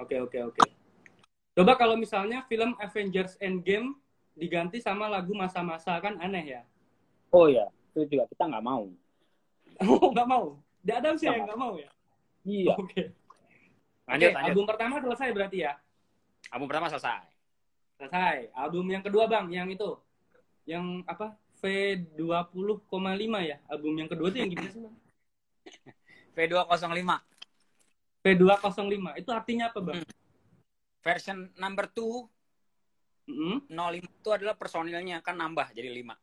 Oke 0.00 0.16
oke 0.24 0.38
oke. 0.40 0.79
Coba 1.60 1.76
kalau 1.76 1.92
misalnya 1.92 2.40
film 2.48 2.72
Avengers 2.80 3.36
Endgame 3.36 3.92
diganti 4.32 4.80
sama 4.80 5.12
lagu 5.12 5.36
masa-masa 5.36 5.92
kan 6.00 6.16
aneh 6.16 6.56
ya. 6.56 6.64
Oh 7.28 7.52
ya, 7.52 7.68
itu 7.92 8.16
juga 8.16 8.24
kita 8.32 8.48
nggak 8.48 8.64
mau. 8.64 8.88
Oh 9.84 10.08
nggak 10.08 10.24
mau. 10.24 10.56
Dia 10.80 11.04
ada 11.04 11.12
sih 11.20 11.28
Nggak 11.28 11.36
yang 11.36 11.44
nggak 11.52 11.60
mau 11.60 11.72
ya. 11.76 11.90
Iya. 12.48 12.74
Oke. 12.80 13.02
Lanjut, 14.08 14.24
Oke, 14.24 14.32
lanjut. 14.32 14.48
album 14.48 14.64
pertama 14.64 14.94
selesai 15.04 15.28
berarti 15.36 15.58
ya. 15.68 15.72
Album 16.48 16.66
pertama 16.72 16.86
selesai. 16.88 17.28
Selesai. 18.00 18.36
Album 18.56 18.84
yang 18.88 19.04
kedua 19.04 19.28
bang, 19.28 19.52
yang 19.52 19.68
itu, 19.68 20.00
yang 20.64 21.04
apa? 21.04 21.36
V20,5 21.60 22.88
ya. 23.44 23.60
Album 23.68 23.92
yang 24.00 24.08
kedua 24.08 24.32
tuh 24.32 24.40
yang 24.40 24.48
gimana 24.48 24.72
sih 24.72 24.80
bang? 24.80 24.96
V205 26.40 27.10
V205. 28.24 29.06
Itu 29.20 29.28
artinya 29.36 29.68
apa 29.68 29.80
bang? 29.84 30.00
Version 31.00 31.48
number 31.56 31.88
2 31.88 32.28
Mm-mm. 33.30 33.56
05 33.68 34.00
itu 34.02 34.28
adalah 34.32 34.54
personilnya 34.54 35.22
kan 35.22 35.38
nambah 35.38 35.70
jadi 35.70 35.86
5. 35.88 36.18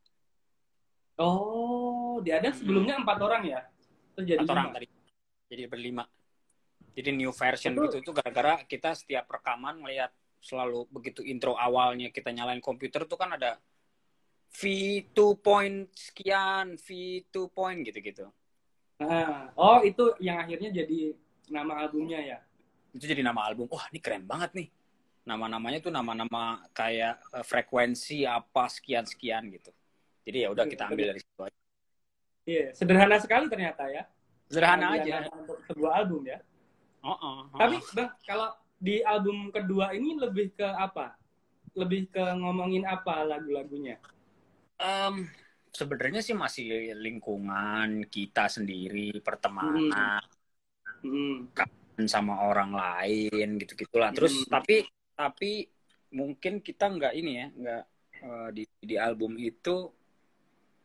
Oh, 1.17 2.21
dia 2.21 2.37
ada 2.37 2.53
sebelumnya 2.53 2.99
empat 2.99 3.17
orang 3.17 3.43
ya. 3.47 3.61
Terus 4.13 4.25
jadi 4.27 4.41
Empat 4.43 4.53
orang 4.53 4.67
lima. 4.69 4.75
tadi. 4.75 4.87
Jadi 5.47 5.63
berlima. 5.65 6.03
Jadi 6.93 7.09
new 7.13 7.31
version 7.31 7.73
Itu- 7.73 7.83
gitu 7.87 7.97
itu 8.01 8.11
gara-gara 8.13 8.53
kita 8.65 8.93
setiap 8.93 9.25
rekaman 9.29 9.81
ngelihat 9.81 10.11
selalu 10.37 10.85
begitu 10.93 11.25
intro 11.25 11.57
awalnya 11.57 12.13
kita 12.13 12.29
nyalain 12.29 12.61
komputer 12.61 13.05
tuh 13.09 13.17
kan 13.17 13.33
ada 13.33 13.57
V2 14.53 15.17
point 15.37 15.89
sekian, 15.93 16.77
V2 16.77 17.35
point 17.49 17.79
gitu-gitu. 17.81 18.29
Nah, 18.97 19.53
oh 19.53 19.81
itu 19.81 20.13
yang 20.17 20.41
akhirnya 20.41 20.73
jadi 20.73 21.13
nama 21.49 21.85
albumnya 21.85 22.17
ya. 22.17 22.39
Itu 22.97 23.05
jadi 23.05 23.21
nama 23.21 23.45
album. 23.45 23.69
Wah, 23.69 23.85
ini 23.93 24.01
keren 24.01 24.25
banget 24.25 24.57
nih. 24.57 24.67
Nama-namanya 25.29 25.79
tuh 25.85 25.93
nama-nama 25.93 26.65
kayak 26.73 27.21
eh, 27.37 27.45
frekuensi 27.45 28.25
apa 28.25 28.65
sekian-sekian 28.65 29.45
gitu. 29.53 29.71
Jadi 30.25 30.37
ya 30.43 30.49
udah 30.51 30.65
kita 30.65 30.89
ambil 30.89 31.13
dari 31.13 31.21
situ 31.21 31.41
aja. 31.45 31.59
Iya, 32.47 32.65
sederhana 32.73 33.17
sekali 33.21 33.45
ternyata 33.47 33.85
ya. 33.87 34.03
Sederhana 34.49 34.97
panggilan 34.97 35.23
aja. 35.23 35.31
untuk 35.35 35.57
sebuah 35.69 35.91
album 36.03 36.21
ya. 36.25 36.39
Oh, 37.05 37.13
oh, 37.13 37.35
oh. 37.53 37.59
Tapi 37.59 37.77
bang, 37.93 38.11
kalau 38.25 38.49
di 38.81 38.99
album 39.05 39.53
kedua 39.53 39.93
ini 39.93 40.17
lebih 40.17 40.55
ke 40.57 40.65
apa? 40.65 41.15
Lebih 41.77 42.09
ke 42.09 42.23
ngomongin 42.39 42.87
apa 42.87 43.23
lagu-lagunya? 43.23 44.01
Em, 44.79 45.27
sebenarnya 45.71 46.25
sih 46.25 46.33
masih 46.33 46.97
lingkungan 46.97 48.07
kita 48.09 48.49
sendiri, 48.49 49.21
pertemanan 49.21 50.23
Hmm. 51.05 51.45
Sama 52.05 52.45
orang 52.45 52.77
lain 52.77 53.57
gitu 53.57 53.73
gitulah. 53.73 54.13
Terus 54.13 54.45
Hmm. 54.45 54.53
tapi 54.53 54.85
tapi 55.17 55.65
mungkin 56.13 56.61
kita 56.61 56.93
nggak 56.93 57.13
ini 57.17 57.31
ya, 57.33 57.47
nggak 57.49 57.83
eh, 58.21 58.49
di 58.53 58.63
di 58.77 58.95
album 59.01 59.33
itu 59.41 59.89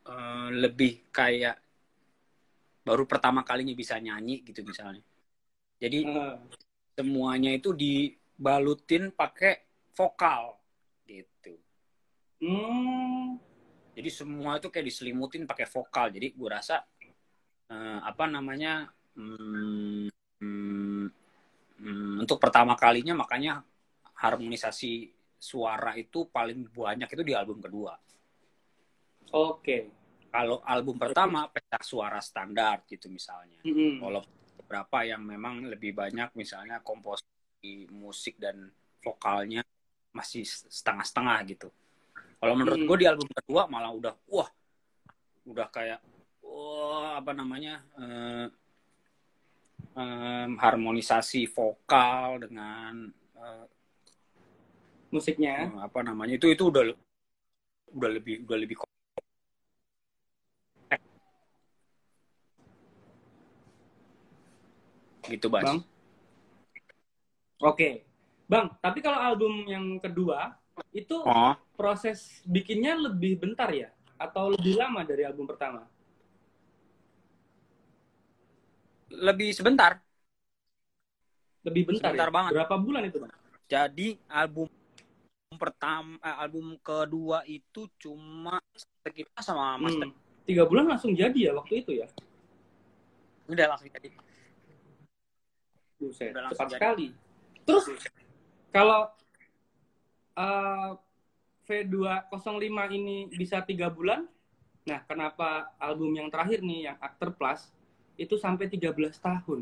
eh, 0.08 0.48
lebih 0.56 1.12
kayak 1.12 1.60
baru 2.82 3.04
pertama 3.06 3.44
kalinya 3.44 3.76
bisa 3.76 4.00
nyanyi 4.00 4.40
gitu 4.42 4.64
misalnya. 4.64 5.04
Jadi 5.78 6.08
Ah. 6.08 6.38
semuanya 6.96 7.52
itu 7.54 7.70
dibalutin 7.76 9.12
pakai 9.14 9.62
vokal 9.94 10.56
gitu. 11.06 11.54
Hmm. 12.42 13.38
Jadi 13.92 14.08
semua 14.08 14.56
itu 14.56 14.72
kayak 14.72 14.88
diselimutin 14.88 15.44
pakai 15.46 15.68
vokal. 15.68 16.10
Jadi 16.10 16.32
gue 16.34 16.48
rasa 16.48 16.82
eh, 17.70 18.00
apa 18.02 18.24
namanya 18.26 18.90
hmm, 19.14 20.10
hmm, 20.42 21.06
hmm, 21.78 22.12
untuk 22.26 22.42
pertama 22.42 22.74
kalinya 22.74 23.14
makanya 23.14 23.62
harmonisasi 24.18 25.14
suara 25.38 25.94
itu 25.98 26.26
paling 26.30 26.66
banyak 26.70 27.10
itu 27.10 27.22
di 27.22 27.34
album 27.34 27.58
kedua. 27.62 27.94
Oke. 29.34 29.90
Kalau 30.32 30.64
album 30.64 30.96
pertama 30.96 31.44
pencak 31.50 31.82
suara 31.84 32.16
standar 32.22 32.86
gitu 32.88 33.10
misalnya. 33.12 33.60
Hmm. 33.66 34.00
Kalau 34.00 34.22
beberapa 34.56 35.04
yang 35.04 35.20
memang 35.26 35.66
lebih 35.68 35.92
banyak 35.92 36.32
misalnya 36.38 36.80
komposisi 36.80 37.84
musik 37.92 38.40
dan 38.40 38.70
vokalnya 39.02 39.60
masih 40.14 40.46
setengah-setengah 40.46 41.38
gitu. 41.52 41.68
Kalau 42.38 42.54
menurut 42.56 42.80
Hmm. 42.80 42.88
gue 42.88 42.96
di 43.02 43.06
album 43.10 43.28
kedua 43.28 43.68
malah 43.68 43.92
udah 43.92 44.14
wah 44.30 44.48
udah 45.42 45.66
kayak 45.68 46.00
wah 46.40 47.18
apa 47.18 47.32
namanya 47.34 47.82
eh, 47.98 48.46
em, 49.92 50.50
harmonisasi 50.56 51.46
vokal 51.50 52.42
dengan 52.48 53.10
eh, 53.36 53.66
Musiknya. 55.12 55.68
apa 55.76 56.00
namanya 56.00 56.40
itu 56.40 56.48
itu 56.48 56.72
udah 56.72 56.88
udah 57.92 58.10
lebih 58.16 58.48
udah 58.48 58.58
lebih 58.58 58.76
gitu 65.30 65.46
bang. 65.48 65.64
Bang. 65.64 65.78
Oke. 67.62 68.02
Bang, 68.50 68.74
tapi 68.82 68.98
kalau 69.00 69.16
album 69.22 69.64
yang 69.70 69.96
kedua 70.02 70.58
itu 70.92 71.14
Oh, 71.24 71.54
proses 71.78 72.42
bikinnya 72.44 72.98
lebih 72.98 73.38
bentar 73.40 73.70
ya? 73.70 73.88
Atau 74.18 74.52
lebih 74.52 74.76
lama 74.76 75.06
dari 75.06 75.22
album 75.24 75.46
pertama? 75.48 75.88
Lebih 79.12 79.52
sebentar. 79.52 80.00
Lebih 81.62 81.94
bentar, 81.94 82.10
Sebentar 82.10 82.28
ya? 82.28 82.34
banget. 82.34 82.50
Berapa 82.58 82.76
bulan 82.80 83.02
itu, 83.06 83.18
Bang? 83.22 83.30
Jadi 83.70 84.18
album 84.28 84.66
pertama 85.56 86.16
eh, 86.20 86.36
album 86.40 86.80
kedua 86.80 87.44
itu 87.44 87.86
cuma 88.00 88.56
sekitar 89.04 89.40
sama 89.44 89.76
Mas 89.78 89.94
Hmm. 89.94 90.10
Tiga 90.42 90.66
bulan 90.66 90.90
langsung 90.90 91.14
jadi 91.14 91.38
ya 91.38 91.52
waktu 91.54 91.86
itu 91.86 92.02
ya? 92.02 92.08
udah 93.46 93.66
langsung 93.74 93.86
jadi. 93.94 94.10
Buset, 96.02 96.34
Udah 96.34 96.50
cepat 96.50 96.66
jadi. 96.66 96.74
sekali. 96.74 97.06
Terus 97.62 97.84
kalau 98.74 99.06
eh, 100.34 100.90
V205 101.62 102.74
ini 102.90 103.30
bisa 103.30 103.62
tiga 103.62 103.86
bulan, 103.86 104.26
nah 104.82 104.98
kenapa 105.06 105.70
album 105.78 106.10
yang 106.10 106.26
terakhir 106.26 106.58
nih 106.58 106.90
yang 106.90 106.96
Actor 106.98 107.38
Plus 107.38 107.70
itu 108.16 108.34
sampai 108.36 108.68
13 108.68 108.92
tahun? 109.18 109.60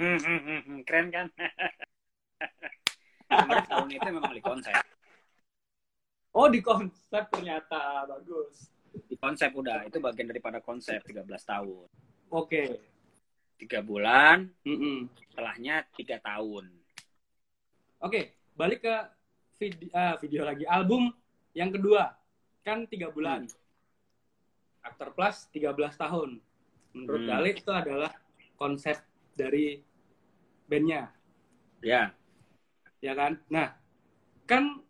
Hmm, 0.00 0.18
hmm, 0.18 0.40
hmm, 0.40 0.60
hmm. 0.64 0.80
Keren 0.88 1.08
kan? 1.12 1.26
Tahun 3.70 3.88
itu 3.92 4.08
memang 4.10 4.32
di 4.32 4.42
konsep. 4.42 4.74
Oh 6.30 6.48
di 6.48 6.64
konsep 6.64 7.24
ternyata 7.30 8.06
bagus. 8.08 8.70
Di 8.90 9.14
konsep 9.18 9.50
udah 9.54 9.86
itu 9.86 9.98
bagian 10.02 10.30
daripada 10.30 10.58
konsep 10.62 10.98
13 11.04 11.26
tahun. 11.26 11.86
Oke. 12.30 12.80
Tiga 13.60 13.84
bulan, 13.84 14.48
Mm-mm. 14.64 15.04
setelahnya 15.20 15.84
tiga 15.92 16.16
tahun. 16.24 16.72
Oke, 18.00 18.32
balik 18.56 18.80
ke 18.80 18.96
video, 19.60 19.92
ah, 19.92 20.16
video 20.16 20.48
lagi 20.48 20.64
album 20.64 21.12
yang 21.52 21.68
kedua 21.68 22.16
kan 22.64 22.88
tiga 22.88 23.12
bulan. 23.12 23.44
Actor 24.80 25.12
Plus 25.12 25.44
13 25.52 25.76
tahun. 26.00 26.40
Menurut 26.90 27.22
Hmm. 27.22 27.28
Dale 27.30 27.50
itu 27.54 27.70
adalah 27.70 28.12
konsep 28.54 28.98
dari 29.34 29.80
bandnya, 30.66 31.10
Ya, 31.80 32.12
ya 33.00 33.16
kan? 33.16 33.40
Nah, 33.48 33.72
kan 34.44 34.84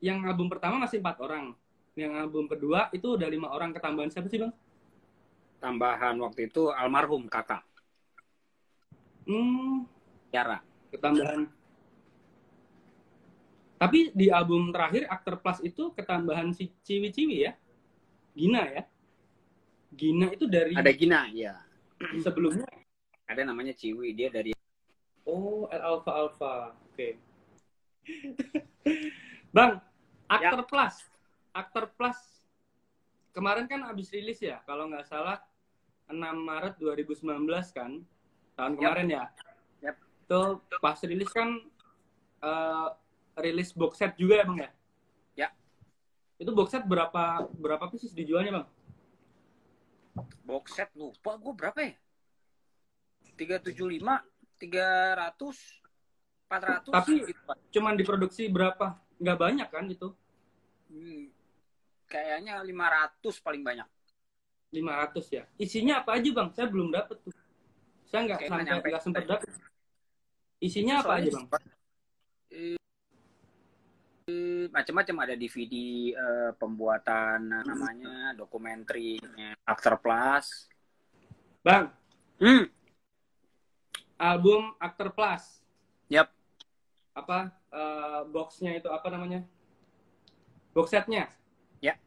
yang 0.00 0.24
album 0.24 0.48
pertama 0.48 0.80
masih 0.80 1.04
empat 1.04 1.20
orang. 1.20 1.52
Yang 1.92 2.12
album 2.16 2.48
kedua 2.48 2.88
itu 2.96 3.18
udah 3.18 3.28
lima 3.28 3.52
orang 3.52 3.76
ketambahan 3.76 4.08
siapa 4.08 4.30
sih 4.30 4.40
bang? 4.40 4.52
tambahan 5.60 6.16
waktu 6.24 6.48
itu 6.48 6.72
almarhum 6.72 7.28
kakak 7.28 7.60
Hmm, 9.28 9.84
Tiara. 10.32 10.64
ketambahan. 10.88 11.44
Tapi 13.76 14.08
di 14.16 14.32
album 14.32 14.72
terakhir 14.72 15.04
Actor 15.12 15.36
Plus 15.44 15.60
itu 15.60 15.92
ketambahan 15.92 16.56
si 16.56 16.72
Ciwi-Ciwi 16.80 17.36
ya, 17.44 17.52
Gina 18.32 18.64
ya. 18.72 18.82
Gina 19.90 20.30
itu 20.30 20.46
dari 20.46 20.74
Ada 20.78 20.92
Gina, 20.94 21.26
ya. 21.34 21.54
sebelumnya. 22.24 22.66
Ada 23.26 23.46
namanya 23.46 23.74
Ciwi, 23.74 24.14
dia 24.14 24.30
dari 24.30 24.54
Oh, 25.26 25.70
L 25.70 25.82
Alpha 25.82 26.10
Alpha. 26.10 26.54
Oke. 26.90 27.18
Bang, 29.54 29.78
Actor 30.26 30.66
Plus. 30.66 30.94
Actor 31.54 31.84
Plus 31.94 32.18
kemarin 33.30 33.66
kan 33.70 33.82
habis 33.86 34.10
rilis 34.10 34.42
ya, 34.42 34.58
kalau 34.66 34.90
nggak 34.90 35.06
salah 35.06 35.38
6 36.10 36.18
Maret 36.18 36.74
2019 36.82 37.22
kan. 37.70 38.02
Tahun 38.58 38.72
kemarin 38.74 39.06
ya. 39.06 39.24
Yap. 39.82 39.96
Itu 40.26 40.40
pas 40.82 40.98
rilis 41.06 41.30
kan 41.30 41.48
eh, 42.42 42.88
rilis 43.38 43.70
box 43.70 44.02
set 44.02 44.18
juga 44.18 44.42
ya, 44.42 44.44
Bang 44.46 44.58
ya? 44.58 44.70
Ya. 45.38 45.48
Itu 46.42 46.50
box 46.50 46.74
set 46.74 46.82
berapa 46.82 47.46
berapa 47.54 47.86
pieces 47.90 48.10
dijualnya, 48.10 48.62
Bang? 48.62 48.66
Box 50.44 50.64
set 50.76 50.90
lupa 50.96 51.36
gue 51.36 51.52
berapa 51.54 51.78
ya? 51.80 51.94
375, 53.36 54.20
300, 54.60 55.80
400 56.50 56.92
Tapi- 56.92 57.24
gitu, 57.24 57.40
Pak. 57.48 57.56
Cuman 57.72 57.94
diproduksi 57.96 58.48
berapa? 58.52 59.00
Nggak 59.20 59.38
banyak 59.38 59.68
kan 59.68 59.84
itu? 59.88 60.08
Hmm, 60.90 61.30
kayaknya 62.10 62.60
500 62.60 63.40
paling 63.40 63.62
banyak. 63.64 63.88
500 64.70 65.26
ya. 65.30 65.44
Isinya 65.56 66.04
apa 66.04 66.18
aja, 66.18 66.28
Bang? 66.34 66.48
Saya 66.52 66.66
belum 66.68 66.90
dapet 66.92 67.16
tuh. 67.22 67.34
Saya 68.10 68.26
nggak 68.26 68.40
sampai 68.50 68.88
nggak 68.90 69.04
sempet 69.04 69.24
dapet. 69.26 69.48
Isinya 70.60 71.00
apa 71.00 71.22
aja, 71.22 71.30
Bang? 71.32 71.46
Macam-macam 74.70 75.16
ada 75.26 75.34
DVD 75.34 75.74
eh, 76.14 76.50
pembuatan 76.56 77.38
eh, 77.50 77.62
namanya 77.66 78.14
dokumenter 78.38 78.98
Actor 79.66 79.98
Plus. 79.98 80.70
Bang, 81.60 81.92
Hmm, 82.40 82.72
album 84.16 84.72
Actor 84.80 85.12
Plus. 85.12 85.60
Yap. 86.08 86.32
Apa 87.12 87.52
eh, 87.52 88.20
boxnya 88.32 88.80
itu 88.80 88.88
apa 88.88 89.12
namanya? 89.12 89.44
Box 90.72 90.88
setnya. 90.88 91.28
Ya. 91.84 92.00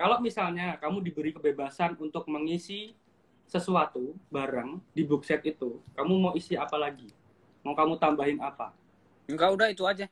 Kalau 0.00 0.16
misalnya 0.24 0.80
kamu 0.80 1.04
diberi 1.04 1.36
kebebasan 1.36 1.92
untuk 2.00 2.24
mengisi 2.24 2.96
sesuatu 3.44 4.16
barang 4.32 4.80
di 4.96 5.04
box 5.04 5.28
set 5.28 5.44
itu, 5.44 5.84
kamu 5.92 6.12
mau 6.16 6.32
isi 6.32 6.56
apa 6.56 6.80
lagi? 6.80 7.12
Mau 7.60 7.76
kamu 7.76 8.00
tambahin 8.00 8.40
apa? 8.40 8.72
enggak 9.30 9.50
udah 9.54 9.68
itu 9.70 9.84
aja. 9.86 10.06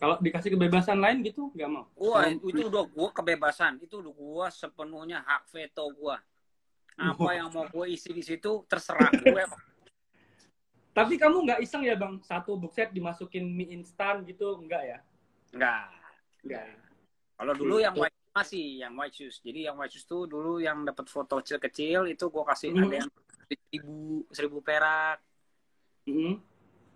Kalau 0.00 0.16
dikasih 0.16 0.56
kebebasan 0.56 0.96
lain 0.96 1.20
gitu, 1.20 1.52
nggak 1.52 1.68
mau. 1.68 1.84
Wah, 1.92 2.24
itu 2.32 2.72
udah 2.72 2.88
gua 2.88 3.12
kebebasan. 3.12 3.76
Itu 3.84 4.00
udah 4.00 4.12
gua 4.16 4.46
sepenuhnya 4.48 5.20
hak 5.20 5.52
veto 5.52 5.84
gua. 5.92 6.16
Apa 6.96 7.20
Wah. 7.20 7.32
yang 7.36 7.52
mau 7.52 7.68
gua 7.68 7.84
isi 7.84 8.08
di 8.08 8.24
situ 8.24 8.64
terserah 8.64 9.12
gue. 9.12 9.44
Tapi 10.96 11.14
kamu 11.20 11.44
nggak 11.46 11.60
iseng 11.62 11.84
ya 11.84 11.94
bang, 11.94 12.16
satu 12.24 12.56
box 12.56 12.74
set 12.74 12.90
dimasukin 12.90 13.44
mie 13.46 13.76
instan 13.76 14.24
gitu, 14.24 14.56
enggak 14.58 14.82
ya? 14.88 14.98
Enggak. 15.52 15.86
Enggak. 16.42 16.64
Kalau 17.36 17.52
dulu 17.56 17.76
yang 17.78 17.94
Gitu. 17.94 18.02
white 18.04 18.18
masih 18.30 18.64
yang 18.80 18.92
white 18.96 19.14
shoes. 19.14 19.36
Jadi 19.44 19.68
yang 19.68 19.76
white 19.78 19.92
shoes 19.92 20.04
tuh 20.04 20.24
dulu 20.26 20.58
yang 20.58 20.82
dapat 20.82 21.06
foto 21.08 21.38
kecil-kecil 21.40 22.08
itu 22.08 22.24
gue 22.26 22.44
kasih 22.48 22.72
Mhm. 22.72 22.82
ada 22.84 22.94
yang 23.04 23.10
seribu 23.46 23.96
seribu 24.32 24.58
perak 24.64 25.18
Mm-hmm. 26.08 26.34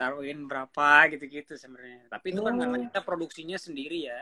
Taruhin 0.05 0.45
berapa 0.45 0.89
gitu-gitu 1.09 1.57
sebenarnya. 1.57 2.05
Tapi 2.13 2.27
itu 2.29 2.41
kan 2.41 2.53
Oh. 2.53 2.61
karena 2.61 2.79
kita 2.85 3.01
produksinya 3.01 3.57
sendiri 3.57 4.05
ya. 4.05 4.21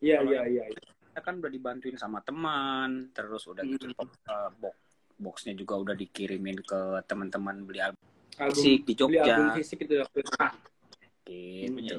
Iya 0.00 0.16
Kalau 0.20 0.32
iya 0.32 0.42
iya. 0.48 0.64
Kita 1.12 1.20
kan 1.20 1.38
udah 1.38 1.52
dibantuin 1.52 1.94
sama 1.94 2.18
teman, 2.20 3.12
terus 3.12 3.44
udah 3.46 3.62
gitu 3.62 3.86
Mhm. 3.86 4.00
eh, 4.26 4.50
box 4.58 4.74
boxnya 5.14 5.54
juga 5.54 5.78
udah 5.78 5.94
dikirimin 5.94 6.58
ke 6.58 6.80
teman-teman 7.06 7.62
beli 7.62 7.78
album 7.78 8.02
Album 8.34 8.50
musik 8.50 8.82
di 8.82 8.92
beli 8.98 9.18
album 9.22 9.46
Jogja. 9.46 9.54
fisik 9.54 9.78
itu 9.86 9.94
waktu 10.02 10.18
itu. 10.18 10.32
Gitu. 11.24 11.94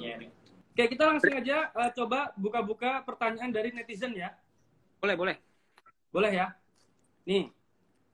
Oke, 0.76 0.84
kita 0.92 1.04
langsung 1.08 1.32
aja 1.32 1.58
eh, 1.72 1.92
coba 1.96 2.36
buka-buka 2.36 3.08
pertanyaan 3.08 3.48
dari 3.50 3.72
netizen 3.72 4.12
ya. 4.12 4.36
Boleh, 5.00 5.16
boleh. 5.16 5.36
Boleh 6.12 6.32
ya? 6.36 6.48
Nih, 7.24 7.48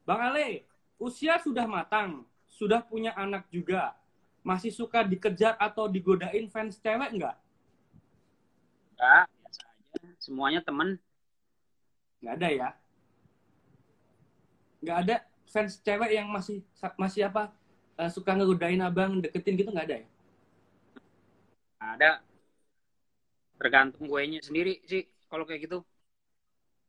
Bang 0.05 0.21
Ale, 0.21 0.69
usia 1.01 1.41
sudah 1.41 1.65
matang, 1.65 2.21
sudah 2.45 2.85
punya 2.85 3.17
anak 3.17 3.49
juga. 3.49 3.97
Masih 4.41 4.73
suka 4.73 5.05
dikejar 5.05 5.53
atau 5.61 5.85
digodain 5.85 6.49
fans 6.49 6.81
cewek 6.81 7.13
nggak? 7.13 7.35
Enggak, 8.97 9.25
biasa 9.29 9.61
aja. 9.69 10.09
Semuanya 10.17 10.61
teman. 10.65 10.97
Nggak 12.21 12.33
ada 12.37 12.49
ya? 12.49 12.69
Nggak 14.81 14.97
ada 15.05 15.15
fans 15.45 15.77
cewek 15.81 16.09
yang 16.13 16.27
masih 16.29 16.65
masih 16.97 17.29
apa 17.29 17.53
eh, 18.01 18.09
suka 18.09 18.33
ngegodain 18.33 18.81
abang, 18.81 19.21
deketin 19.21 19.57
gitu 19.61 19.69
nggak 19.69 19.87
ada 19.89 19.97
ya? 20.01 20.07
Ada. 21.81 22.11
Tergantung 23.61 24.09
gue 24.09 24.21
nya 24.25 24.41
sendiri 24.41 24.81
sih 24.89 25.05
kalau 25.29 25.45
kayak 25.45 25.69
gitu. 25.69 25.85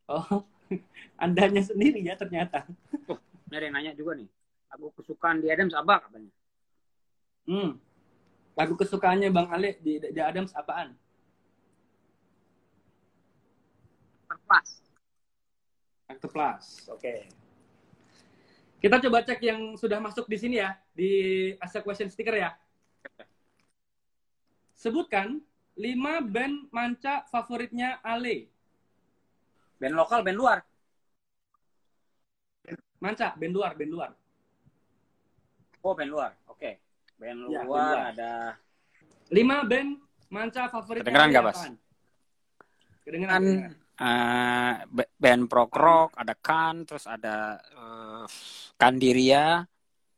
Oh, 0.09 0.45
andanya 1.23 1.61
sendiri 1.61 2.01
ya 2.01 2.17
ternyata. 2.17 2.65
Ini 3.49 3.53
ada 3.53 3.65
yang 3.69 3.75
nanya 3.77 3.91
juga 3.93 4.17
nih. 4.17 4.29
Aku 4.73 4.89
kesukaan 4.97 5.37
di 5.37 5.53
Adams 5.53 5.77
apa 5.77 6.01
katanya? 6.01 6.33
Hmm. 7.43 7.75
Lagu 8.53 8.77
kesukaannya 8.77 9.33
Bang 9.33 9.49
Ale 9.49 9.81
di, 9.81 9.97
di 9.99 10.21
Adams 10.21 10.53
apaan? 10.53 10.93
Pas. 14.43 14.69
Akte 16.05 16.27
Plus. 16.29 16.65
Oke. 16.91 17.25
Kita 18.83 18.99
coba 18.99 19.23
cek 19.23 19.39
yang 19.39 19.79
sudah 19.79 20.03
masuk 20.03 20.27
di 20.27 20.35
sini 20.35 20.59
ya, 20.59 20.75
di 20.91 21.11
Ask 21.63 21.79
Question 21.87 22.11
Sticker 22.11 22.35
ya. 22.35 22.51
Sebutkan 24.75 25.39
5 25.79 26.19
band 26.27 26.67
manca 26.69 27.23
favoritnya 27.31 28.03
Ale. 28.03 28.51
Band 29.79 29.95
lokal, 29.95 30.19
band 30.27 30.35
luar. 30.35 30.59
Manca, 32.99 33.31
band 33.39 33.53
luar, 33.55 33.71
band 33.79 33.91
luar. 33.91 34.11
Oh, 35.79 35.95
band 35.95 36.11
luar. 36.11 36.31
Oke. 36.51 36.82
Band 37.23 37.39
Ya, 37.47 37.63
luar 37.63 37.87
luar. 37.87 37.97
ada 38.11 38.31
5 39.31 39.63
band 39.63 39.89
manca 40.27 40.67
favoritnya 40.67 41.07
Kedengeran 41.07 41.27
nggak, 41.31 41.43
Bas? 41.47 41.55
apaan? 41.55 41.73
Kedengeran, 43.07 43.43
ba- 44.91 45.11
band 45.15 45.43
prog 45.47 45.71
rock, 45.71 46.19
ada 46.19 46.35
Kan, 46.35 46.83
terus 46.83 47.07
ada 47.07 47.63
eh, 47.63 48.25
Kandiria, 48.75 49.63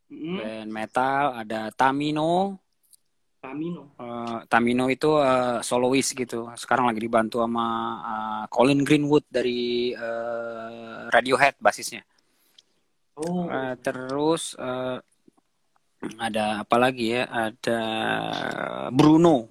Mm-mm. 0.10 0.42
band 0.42 0.70
metal, 0.74 1.24
ada 1.46 1.70
Tamino. 1.70 2.58
Tamino. 3.38 3.94
Eh, 4.02 4.38
Tamino 4.50 4.90
itu 4.90 5.22
eh, 5.22 5.62
solois 5.62 6.10
gitu. 6.10 6.50
Sekarang 6.58 6.90
lagi 6.90 6.98
dibantu 7.06 7.46
sama 7.46 7.68
eh, 8.02 8.44
Colin 8.50 8.82
Greenwood 8.82 9.30
dari 9.30 9.94
eh, 9.94 11.02
Radiohead 11.14 11.62
basisnya. 11.62 12.02
Oh, 13.16 13.48
Eh, 13.48 13.76
terus 13.80 14.58
eh, 14.58 14.98
ada 16.18 16.62
apa 16.62 16.76
lagi 16.76 17.12
ya? 17.12 17.24
Ada 17.26 17.80
Bruno. 18.90 19.50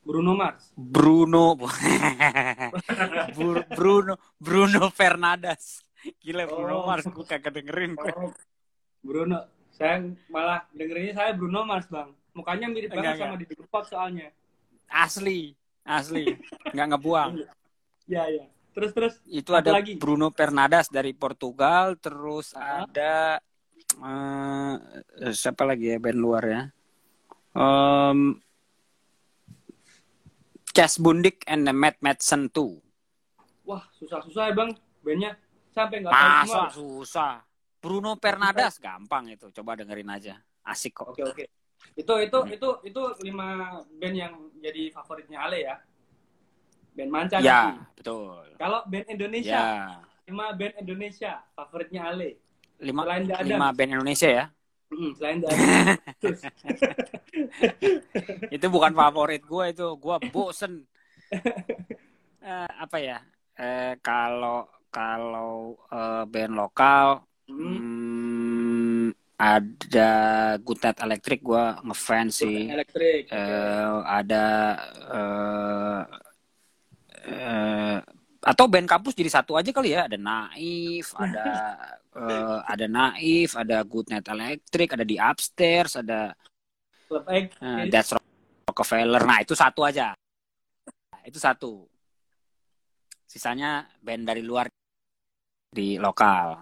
Bruno 0.00 0.32
Mars. 0.32 0.72
Bruno. 0.72 1.52
Bur- 3.36 3.66
Bruno 3.68 4.12
Bruno 4.36 4.88
Fernandes. 4.88 5.84
Gila 6.18 6.46
Bruno 6.46 6.74
Oh. 6.80 6.86
Mars 6.86 7.04
gue 7.04 7.26
kagak 7.26 7.52
dengerin. 7.52 7.92
Oh, 7.98 8.32
Bruno. 9.00 9.44
Saya 9.68 10.02
malah 10.26 10.66
dengerinnya 10.72 11.14
saya 11.14 11.30
Bruno 11.30 11.62
Mars, 11.62 11.86
Bang. 11.86 12.10
Mukanya 12.34 12.66
mirip 12.66 12.90
Enggak, 12.90 13.14
banget 13.14 13.22
sama 13.22 13.36
Didi 13.36 13.54
Kempot 13.54 13.84
soalnya. 13.86 14.26
Asli, 14.88 15.54
asli. 15.84 16.24
Nggak 16.72 16.86
ngebuang. 16.94 17.30
Ya, 18.06 18.26
ya. 18.26 18.46
Terus 18.74 18.90
terus 18.90 19.14
Itu 19.22 19.54
ada 19.54 19.74
lagi? 19.74 19.94
Bruno 19.94 20.30
Fernandes 20.30 20.88
dari 20.88 21.12
Portugal, 21.12 21.94
terus 21.94 22.54
Ah. 22.54 22.86
ada 22.86 23.38
eh, 23.96 24.74
siapa 25.32 25.64
lagi 25.64 25.90
ya 25.90 25.98
band 25.98 26.18
luar 26.18 26.44
ya? 26.44 26.62
Em 27.52 28.38
Chas 30.70 31.00
Bundik 31.00 31.42
and 31.48 31.66
the 31.66 31.74
Mad 31.74 31.98
Madsen 31.98 32.46
2. 32.52 33.66
Wah, 33.66 33.82
susah-susah 33.98 34.48
ya, 34.48 34.54
Bang. 34.54 34.70
Bandnya 35.02 35.34
sampai 35.74 36.00
nggak 36.00 36.12
tahu 36.12 36.46
semua. 36.46 36.68
Susah. 36.70 37.32
Bruno 37.78 38.14
Fernandes 38.14 38.78
gampang 38.78 39.26
itu. 39.30 39.50
Coba 39.50 39.74
dengerin 39.74 40.06
aja. 40.06 40.38
Asik 40.62 41.02
kok. 41.02 41.10
Oke, 41.10 41.22
oke. 41.24 41.44
Itu 41.94 42.14
itu 42.22 42.38
itu 42.52 42.68
itu 42.84 43.02
lima 43.22 43.80
band 43.98 44.14
yang 44.14 44.34
jadi 44.62 44.90
favoritnya 44.90 45.38
Ale 45.46 45.58
ya. 45.66 45.76
Band 46.94 47.10
manca 47.10 47.36
Ya, 47.38 47.74
nanti. 47.74 48.02
betul. 48.02 48.42
Kalau 48.58 48.82
band 48.86 49.06
Indonesia, 49.06 49.58
Ya. 49.58 50.02
lima 50.26 50.46
band 50.54 50.74
Indonesia 50.78 51.32
favoritnya 51.54 52.02
Ale. 52.10 52.38
Lima, 52.78 53.02
Selain 53.02 53.26
lima 53.42 53.74
band 53.74 53.90
Indonesia 53.98 54.30
ya. 54.30 54.44
Hmm, 54.88 55.10
selain 55.18 55.38
dari 55.44 55.58
itu 58.56 58.66
bukan 58.72 58.96
favorit 58.96 59.44
gue 59.44 59.64
itu 59.68 59.86
gue 60.00 60.16
bosen. 60.32 60.88
Eh, 62.40 62.70
apa 62.80 62.96
ya? 62.96 63.20
Eh, 63.58 64.00
kalau 64.00 64.64
kalau 64.88 65.76
eh, 65.92 66.24
band 66.24 66.56
lokal 66.56 67.28
Hmm, 67.48 67.80
hmm, 67.80 69.04
ada 69.40 70.10
Night 70.60 70.98
Electric 71.00 71.40
gue 71.40 71.64
ngefans 71.88 72.44
sih. 72.44 72.68
Elektrik. 72.68 73.24
Eh, 73.32 73.92
ada 74.04 74.44
eh, 77.24 77.98
atau 78.38 78.70
band 78.70 78.86
kampus 78.86 79.18
jadi 79.18 79.30
satu 79.34 79.58
aja 79.58 79.74
kali 79.74 79.98
ya 79.98 80.06
ada 80.06 80.14
Naif 80.14 81.10
ada 81.24 81.46
eh, 82.14 82.58
ada 82.70 82.86
Naif 82.86 83.58
ada 83.58 83.82
Good 83.82 84.14
Night 84.14 84.26
Electric 84.30 84.94
ada 84.94 85.02
di 85.02 85.18
Upstairs 85.18 85.98
ada 85.98 86.38
Club 87.08 87.24
Egg. 87.32 87.56
Eh, 87.64 87.88
That's 87.88 88.12
Rockefeller. 88.68 89.24
Nah, 89.24 89.40
itu 89.40 89.56
satu 89.56 89.80
aja. 89.82 90.12
Itu 91.24 91.40
satu. 91.40 91.88
Sisanya 93.24 93.88
band 94.04 94.28
dari 94.28 94.44
luar 94.44 94.68
di 95.72 95.96
lokal. 95.96 96.60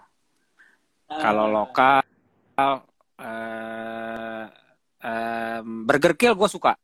Ah, 1.07 1.21
Kalau 1.23 1.51
lokal 1.51 2.03
eh 3.17 4.45
em, 5.03 5.87
Burger 5.87 6.15
Kill 6.15 6.35
gue 6.39 6.49
suka. 6.51 6.79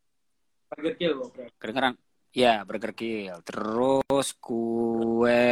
Burger 0.71 0.95
Kill, 0.99 1.15
oke. 1.23 1.43
Kedengeran? 1.59 1.95
Ya, 2.33 2.65
Burger 2.65 2.97
Kill. 2.97 3.37
Terus 3.45 4.27
gue 4.41 5.45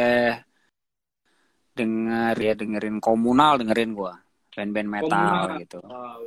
denger 1.72 2.34
ya 2.36 2.52
dengerin 2.58 2.98
komunal 2.98 3.62
dengerin 3.62 3.94
gue. 3.94 4.14
Band-band 4.52 4.88
metal 4.90 5.08
Komunal. 5.08 5.58
gitu. 5.62 5.78
Wow. 5.80 6.22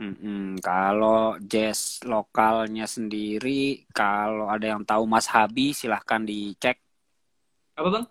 Mm-mm. 0.00 0.56
Kalau 0.64 1.36
jazz 1.44 2.00
lokalnya 2.08 2.88
sendiri, 2.88 3.84
kalau 3.92 4.48
ada 4.48 4.72
yang 4.72 4.80
tahu 4.80 5.04
Mas 5.04 5.28
Habi, 5.28 5.76
silahkan 5.76 6.24
dicek 6.24 6.80
Apa, 7.76 7.88
Bang? 7.92 8.06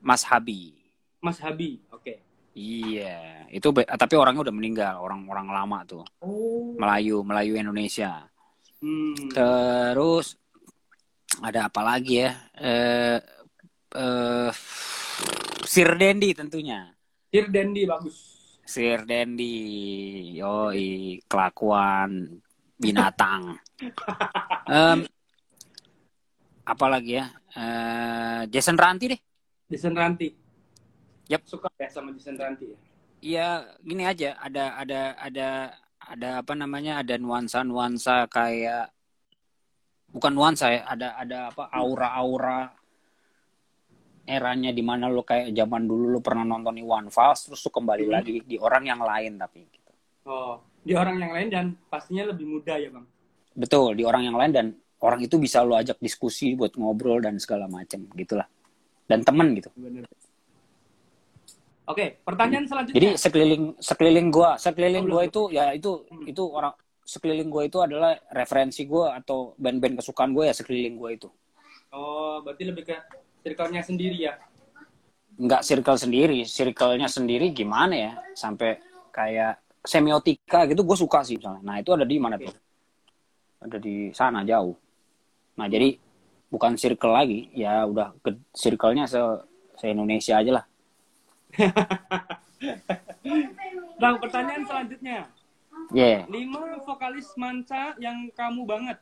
Mas 0.00 0.24
Habi. 0.24 0.72
Mas 1.20 1.36
Habi. 1.44 1.84
Oke. 1.92 2.24
Iya, 2.56 3.44
itu 3.52 3.68
tapi 3.70 4.14
orangnya 4.16 4.48
udah 4.48 4.56
meninggal, 4.56 4.94
orang-orang 4.98 5.46
lama 5.46 5.78
tuh, 5.86 6.02
Oh. 6.18 6.74
Melayu, 6.74 7.20
Melayu 7.22 7.54
Indonesia. 7.54 8.24
Hmm. 8.82 9.14
Terus 9.30 10.34
ada 11.42 11.70
apa 11.70 11.80
lagi 11.82 12.26
ya? 12.26 12.32
Eh, 12.58 13.18
eh, 13.94 14.50
Sir 15.68 15.94
Dendi 15.94 16.34
tentunya. 16.34 16.90
Sir 17.30 17.46
Dendi 17.52 17.82
bagus. 17.86 18.16
Sir 18.68 19.08
Dendi, 19.08 20.36
yoi 20.36 21.20
kelakuan 21.24 22.40
binatang. 22.76 23.56
Em, 24.68 25.08
apa 26.68 26.86
lagi 26.92 27.16
ya? 27.16 27.26
Eh, 27.56 28.42
Jason 28.52 28.76
Ranti 28.76 29.16
deh. 29.16 29.20
Jason 29.72 29.96
Ranti. 29.96 30.28
Yap. 31.28 31.44
Suka 31.48 31.68
ya 31.80 31.88
sama 31.88 32.12
Jason 32.12 32.36
Ranti 32.36 32.68
ya. 32.68 32.78
Iya, 33.18 33.48
gini 33.80 34.04
aja. 34.04 34.36
Ada 34.40 34.78
ada 34.84 35.00
ada 35.16 35.48
ada 35.98 36.28
apa 36.44 36.52
namanya? 36.52 37.00
Ada 37.00 37.16
nuansa-nuansa 37.16 38.28
kayak 38.28 38.92
bukan 40.10 40.32
nuansa 40.32 40.66
ya. 40.70 40.82
Ada 40.86 41.08
ada 41.16 41.38
apa? 41.52 41.68
Aura-aura 41.72 42.72
eranya 44.28 44.70
di 44.70 44.84
mana 44.84 45.08
lo 45.08 45.24
kayak 45.24 45.56
zaman 45.56 45.88
dulu 45.88 46.12
lo 46.12 46.20
pernah 46.20 46.44
nonton 46.44 46.76
Iwan 46.76 47.08
Fals 47.08 47.48
terus 47.48 47.64
lo 47.64 47.70
kembali 47.72 48.04
Hmm. 48.04 48.12
lagi 48.12 48.34
di 48.44 48.56
orang 48.60 48.84
yang 48.84 49.00
lain 49.00 49.40
tapi 49.40 49.64
gitu. 49.64 49.90
Oh, 50.28 50.60
di 50.84 50.92
orang 50.92 51.16
yang 51.16 51.32
lain 51.32 51.48
dan 51.48 51.66
pastinya 51.88 52.28
lebih 52.28 52.44
muda 52.44 52.76
ya 52.76 52.92
bang. 52.92 53.06
Betul, 53.56 53.96
di 53.96 54.04
orang 54.04 54.28
yang 54.28 54.36
lain 54.36 54.52
dan 54.52 54.66
orang 55.00 55.24
itu 55.24 55.40
bisa 55.40 55.64
lo 55.64 55.74
ajak 55.74 55.96
diskusi 55.98 56.52
buat 56.52 56.76
ngobrol 56.76 57.24
dan 57.24 57.40
segala 57.40 57.64
macam 57.66 58.04
gitulah. 58.12 58.44
Dan 59.08 59.24
temen 59.24 59.56
gitu. 59.56 59.72
Bener. 59.80 60.04
Oke, 61.88 62.20
pertanyaan 62.20 62.68
selanjutnya. 62.68 63.00
Jadi 63.00 63.08
sekeliling 63.16 63.64
sekeliling 63.80 64.28
gua, 64.28 64.60
sekeliling 64.60 65.08
Oh, 65.08 65.12
gua 65.16 65.22
itu 65.24 65.42
ya 65.48 65.72
itu 65.72 66.04
Hmm. 66.04 66.28
itu 66.28 66.42
orang 66.52 66.76
sekeliling 67.08 67.48
gua 67.48 67.64
itu 67.64 67.80
adalah 67.80 68.20
referensi 68.36 68.84
gua 68.84 69.16
atau 69.16 69.56
band-band 69.56 70.04
kesukaan 70.04 70.36
gua 70.36 70.52
ya 70.52 70.54
sekeliling 70.54 71.00
gua 71.00 71.16
itu. 71.16 71.32
oh, 71.96 72.44
berarti 72.44 72.68
lebih 72.68 72.84
ke 72.84 72.96
circle-nya 73.40 73.80
sendiri 73.80 74.28
ya. 74.28 74.36
Nggak 75.40 75.64
circle 75.64 75.96
sendiri, 75.96 76.44
circle-nya 76.44 77.08
sendiri 77.08 77.48
gimana 77.56 77.94
ya? 77.96 78.12
Sampai 78.36 78.76
kayak 79.08 79.56
semiotika 79.88 80.68
gitu 80.68 80.84
gue 80.84 80.98
suka 80.98 81.24
sih 81.24 81.40
misalnya. 81.40 81.62
Nah, 81.64 81.76
itu 81.80 81.90
ada 81.96 82.04
di 82.04 82.16
mana 82.20 82.36
tuh? 82.36 82.52
Ada 83.64 83.78
di 83.80 84.12
sana 84.12 84.44
jauh. 84.44 84.76
Nah, 85.56 85.66
jadi 85.66 85.96
bukan 86.52 86.76
circle 86.76 87.14
lagi, 87.14 87.48
ya 87.56 87.88
udah 87.88 88.12
ke 88.20 88.36
circle-nya 88.52 89.08
se, 89.08 89.18
se 89.80 89.88
Indonesia 89.88 90.36
aja 90.36 90.60
lah. 90.60 90.64
Bang, 93.96 94.16
pertanyaan 94.22 94.62
selanjutnya. 94.68 95.18
Yeah. 95.88 96.28
Lima 96.28 96.60
vokalis 96.80 97.32
manca 97.34 97.96
yang 97.96 98.28
kamu 98.30 98.62
banget. 98.64 98.98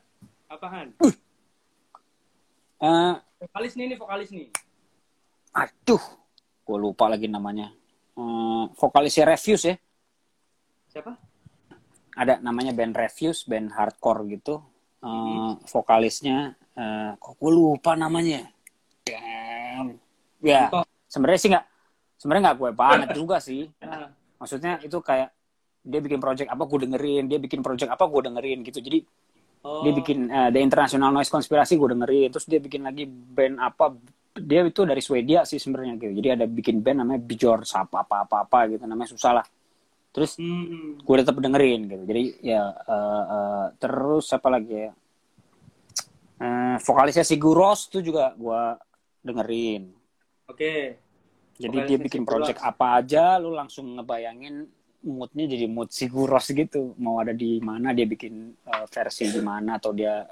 Apaan? 0.47 0.95
Eh, 2.77 3.15
Vokalis 3.37 3.73
nih, 3.75 3.87
nih 3.91 3.99
vokalis 3.99 4.31
nih. 4.31 4.49
aduh, 5.51 6.05
gue 6.63 6.77
lupa 6.77 7.09
lagi 7.09 7.27
namanya. 7.27 7.73
Eh, 8.13 8.65
vokalisnya 8.75 9.25
Refuse 9.27 9.65
ya. 9.67 9.77
Siapa? 10.89 11.13
ada 12.17 12.41
namanya 12.41 12.73
band 12.73 12.97
Refuse, 12.97 13.45
band 13.45 13.69
hardcore 13.71 14.25
gitu. 14.31 14.65
Eh, 15.01 15.07
Hmm. 15.07 15.61
vokalisnya, 15.65 16.57
eh, 16.73 17.13
kok 17.17 17.37
gue 17.37 17.51
lupa 17.51 17.93
namanya. 17.93 18.49
Damn. 19.05 20.01
Ya, 20.41 20.73
sebenarnya 21.05 21.41
sih 21.41 21.51
nggak, 21.53 21.67
sebenarnya 22.17 22.43
nggak 22.47 22.59
gue 22.59 22.71
banget 22.73 23.09
juga 23.21 23.37
sih. 23.37 23.69
Nah, 23.83 24.09
Maksudnya 24.37 24.77
itu 24.81 25.01
kayak 25.01 25.33
dia 25.87 26.01
bikin 26.03 26.19
project 26.19 26.51
apa 26.51 26.67
gue 26.67 26.79
dengerin, 26.91 27.25
dia 27.31 27.39
bikin 27.39 27.63
project 27.63 27.95
apa 27.95 28.05
gue 28.11 28.21
dengerin 28.27 28.59
gitu. 28.67 28.79
Jadi 28.83 28.99
oh, 29.63 29.87
dia 29.87 29.93
bikin 29.95 30.27
eh, 30.27 30.51
The 30.51 30.61
International 30.61 31.15
Noise 31.15 31.31
Conspiracy 31.31 31.79
gue 31.79 31.95
dengerin, 31.95 32.29
terus 32.35 32.47
dia 32.51 32.59
bikin 32.59 32.83
lagi 32.83 33.07
band 33.07 33.63
apa. 33.63 33.95
Dia 34.37 34.69
itu 34.69 34.85
dari 34.85 35.01
Swedia 35.01 35.49
sih 35.49 35.57
sebenarnya 35.57 35.97
gitu. 35.97 36.13
Jadi 36.19 36.29
ada 36.35 36.45
bikin 36.45 36.83
band 36.85 37.07
namanya 37.07 37.23
Björn 37.25 37.65
apa 37.65 38.05
apa 38.05 38.17
apa 38.29 38.37
apa 38.45 38.59
gitu 38.69 38.85
namanya 38.85 39.09
susah 39.15 39.33
lah. 39.41 39.47
Terus 40.13 40.37
Hmm, 40.41 40.97
gue 40.97 41.17
tetap 41.21 41.37
dengerin 41.37 41.93
gitu 41.93 42.03
jadi 42.09 42.23
ya 42.41 42.63
eh, 42.73 43.25
eh, 43.31 43.65
terus 43.77 44.33
apa 44.33 44.49
lagi 44.49 44.73
ya 44.73 44.93
Eh, 46.37 46.77
vokalisnya 46.85 47.25
Sigur 47.25 47.57
Rós 47.57 47.89
tuh 47.89 48.05
juga 48.05 48.37
gue 48.37 48.63
dengerin 49.25 49.89
Oke. 50.53 51.01
jadi 51.57 51.73
Vokalisnya 51.73 51.97
dia 51.97 51.99
bikin 52.05 52.23
project 52.29 52.61
apa 52.61 53.01
aja 53.01 53.41
lu 53.41 53.57
langsung 53.57 53.97
ngebayangin 53.97 54.69
moodnya 55.07 55.47
jadi 55.47 55.71
mood 55.71 55.95
Sigur 55.95 56.27
Rós 56.27 56.51
gitu 56.51 56.93
mau 56.99 57.23
ada 57.23 57.31
di 57.31 57.63
mana 57.63 57.95
dia 57.95 58.05
bikin 58.05 58.53
eh, 58.53 58.87
versi 58.91 59.31
di 59.31 59.41
mana 59.41 59.79
atau 59.79 59.95
dia 59.95 60.27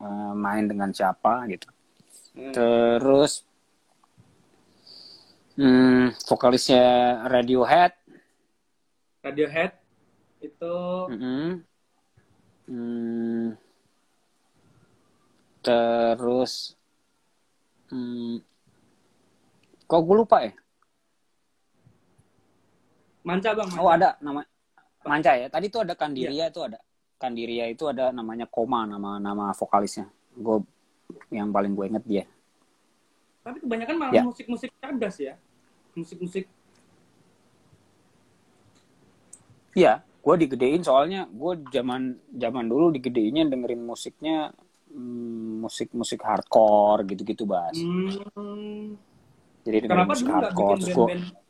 eh, 0.00 0.32
main 0.36 0.64
dengan 0.68 0.92
siapa 0.92 1.48
gitu 1.50 1.68
Hmm. 2.34 2.50
terus 2.50 3.46
hmm, 5.54 6.18
vokalisnya 6.26 7.22
Radiohead 7.30 7.94
Radiohead 9.22 9.70
itu 10.42 10.74
Mm-mm. 11.14 11.62
Hmm. 12.66 13.54
Terus, 15.64 16.76
hmm, 17.88 18.44
kok 19.88 20.00
gue 20.04 20.16
lupa 20.16 20.44
ya? 20.44 20.52
Manca 23.24 23.50
bang. 23.56 23.68
Manca. 23.72 23.80
Oh 23.82 23.90
ada 23.90 24.08
nama 24.20 24.40
Manca 25.04 25.32
ya. 25.36 25.48
Tadi 25.52 25.66
tuh 25.68 25.84
ada 25.84 25.92
Kandiria 25.92 26.48
itu 26.48 26.60
ada 26.64 26.78
Kandiria 27.20 27.68
itu 27.68 27.84
ada 27.88 28.08
namanya 28.12 28.48
Koma 28.48 28.84
nama 28.88 29.20
nama 29.20 29.52
vokalisnya. 29.52 30.08
Gue 30.32 30.64
yang 31.28 31.52
paling 31.52 31.76
gue 31.76 31.84
inget 31.88 32.04
dia. 32.08 32.24
Tapi 33.44 33.60
kebanyakan 33.60 33.96
malah 34.00 34.12
Ya. 34.16 34.22
musik-musik 34.24 34.72
cerdas 34.80 35.16
ya. 35.20 35.34
Musik-musik. 35.92 36.48
Iya, 39.74 40.00
gue 40.00 40.34
digedein 40.40 40.80
soalnya 40.80 41.26
gue 41.28 41.52
zaman 41.68 42.16
zaman 42.32 42.64
dulu 42.70 42.94
digedeinnya 42.94 43.44
dengerin 43.50 43.82
musiknya 43.84 44.54
hmm, 44.88 45.60
musik-musik 45.66 46.22
hardcore 46.24 47.04
gitu-gitu 47.12 47.44
bas. 47.44 47.76
Hmm. 47.76 48.96
Jadi 49.66 49.76
dengerin 49.84 49.90
Kenapa 49.92 50.12
musik 50.16 50.28
hardcore. 50.30 50.56
bikin 50.56 50.78
Terus 50.80 50.96
band-band? 50.96 51.43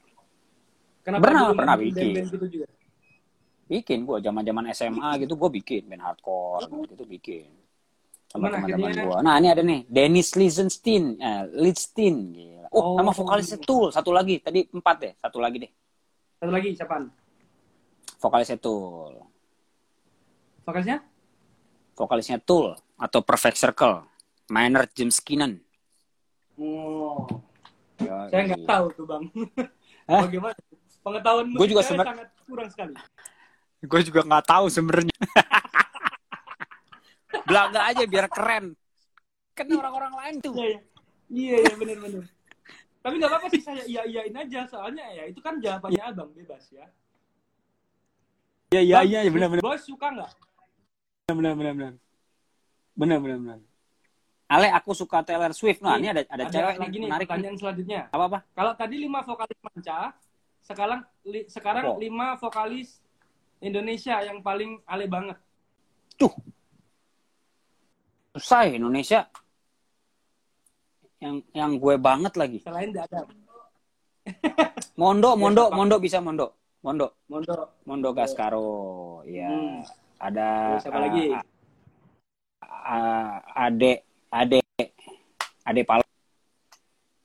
Kenapa 1.04 1.22
Pernah, 1.22 1.52
pernah 1.52 1.76
bikin 1.76 1.92
bikin. 1.92 2.06
band-band 2.10 2.28
gitu 2.32 2.46
juga? 2.50 2.66
bikin 3.64 3.98
gue 4.02 4.16
zaman 4.20 4.42
zaman 4.42 4.64
SMA 4.72 5.10
gitu 5.20 5.34
gue 5.34 5.50
bikin 5.54 5.82
band 5.86 6.02
hardcore 6.02 6.68
gitu 6.84 7.04
bikin 7.06 7.48
sama 8.28 8.52
teman-teman 8.52 8.92
gue 8.92 9.18
nah 9.20 9.34
ini 9.36 9.48
ada 9.48 9.62
nih 9.62 9.88
Dennis 9.88 10.32
Lizenstein 10.32 11.16
eh, 11.16 11.48
Lizenstein 11.50 12.16
gila 12.30 12.68
oh, 12.68 12.92
Oh. 12.92 12.94
nama 12.94 13.08
vokalisnya 13.10 13.56
Tool 13.58 13.88
satu 13.88 14.10
lagi 14.10 14.36
tadi 14.38 14.68
empat 14.68 14.96
deh 14.98 15.12
satu 15.16 15.40
lagi 15.40 15.64
deh 15.64 15.72
Satu 16.36 16.52
lagi 16.52 16.76
siapa? 16.76 17.08
vokalisnya 18.18 18.58
Tool 18.58 19.12
Vokalisnya? 20.60 20.98
vokalisnya 21.94 22.38
Tool 22.38 22.68
atau 22.96 23.20
Perfect 23.20 23.56
Circle 23.56 24.04
Maynard 24.46 24.92
James 24.92 25.16
Keenan 25.18 25.56
Oh. 26.54 27.24
Ya, 27.96 28.28
Saya 28.28 28.42
nggak 28.46 28.62
tahu 28.62 28.86
tuh 28.92 29.04
bang. 29.04 29.24
Hah? 30.04 30.22
Bagaimana? 30.22 30.54
Pengetahuan 31.04 31.52
Gua 31.52 31.68
juga 31.68 31.82
sangat 31.84 32.32
kurang 32.48 32.68
sekali. 32.72 32.96
gue 33.84 34.00
juga 34.08 34.24
nggak 34.24 34.44
tahu 34.48 34.72
sebenarnya. 34.72 35.12
Belaga 37.48 37.80
aja 37.92 38.04
biar 38.08 38.26
keren. 38.32 38.72
Kan 39.52 39.68
orang-orang 39.68 40.12
lain 40.16 40.34
tuh. 40.40 40.56
Iya, 40.56 40.64
iya. 40.64 40.80
Iya, 41.28 41.56
iya 41.60 41.74
benar-benar. 41.76 42.24
Tapi 43.04 43.14
nggak 43.20 43.30
apa-apa 43.36 43.46
sih 43.52 43.60
saya 43.60 43.84
iya 43.84 44.00
iyain 44.08 44.32
aja. 44.32 44.64
Soalnya 44.64 45.04
ya 45.12 45.28
itu 45.28 45.44
kan 45.44 45.60
jawabannya 45.60 46.00
abang 46.00 46.32
bebas 46.32 46.64
ya. 46.72 46.88
iya 48.74 49.06
iya 49.06 49.22
iya 49.22 49.30
benar 49.30 49.54
benar 49.54 49.62
Bos 49.62 49.86
suka 49.86 50.10
nggak? 50.10 50.34
benar 51.30 51.54
benar 51.54 51.72
benar 51.78 51.94
benar 52.98 53.18
benar 53.22 53.38
benar 53.38 53.58
Ale 54.44 54.68
aku 54.68 54.92
suka 54.92 55.24
Taylor 55.24 55.56
Swift. 55.56 55.80
Nah 55.80 55.96
ini 55.96 56.12
ada 56.12 56.20
ada, 56.28 56.44
cewek 56.52 56.76
lagi 56.76 56.96
nih 56.96 57.00
nih 57.00 57.08
menarik 57.08 57.26
pertanyaan 57.26 57.56
selanjutnya. 57.56 58.00
apa 58.12 58.24
apa? 58.28 58.38
Kalau 58.52 58.72
tadi 58.76 58.94
lima 59.00 59.24
vokalis 59.24 59.58
manca, 59.64 60.12
sekarang 60.64 61.00
li- 61.22 61.46
sekarang 61.46 61.84
Oh. 61.86 61.96
lima 61.96 62.34
vokalis 62.36 62.98
Indonesia 63.60 64.16
yang 64.20 64.40
paling 64.40 64.80
ale 64.84 65.04
banget. 65.06 65.36
tuh 66.14 66.32
susah 68.32 68.66
ya 68.66 68.76
Indonesia 68.76 69.20
yang 71.18 71.40
yang 71.52 71.70
gue 71.76 71.94
banget 71.96 72.34
lagi 72.34 72.58
Selain 72.60 72.90
ada 72.90 73.24
Mondo 74.98 75.30
Mondo 75.40 75.64
Pak. 75.68 75.74
Mondo 75.74 75.96
bisa 75.98 76.18
Mondo 76.18 76.46
Mondo 76.80 77.06
Mondo. 77.26 77.54
Mondo 77.84 78.08
Gascaro 78.12 78.68
ya 79.24 79.48
Hmm. 79.48 79.80
ada 80.18 80.78
siapa 80.80 80.98
lagi? 81.00 81.32
uh, 81.32 81.42
uh, 82.64 83.32
Ade 83.56 83.92
Ade 84.28 84.60
Ade 85.64 85.82
Pal 85.82 86.00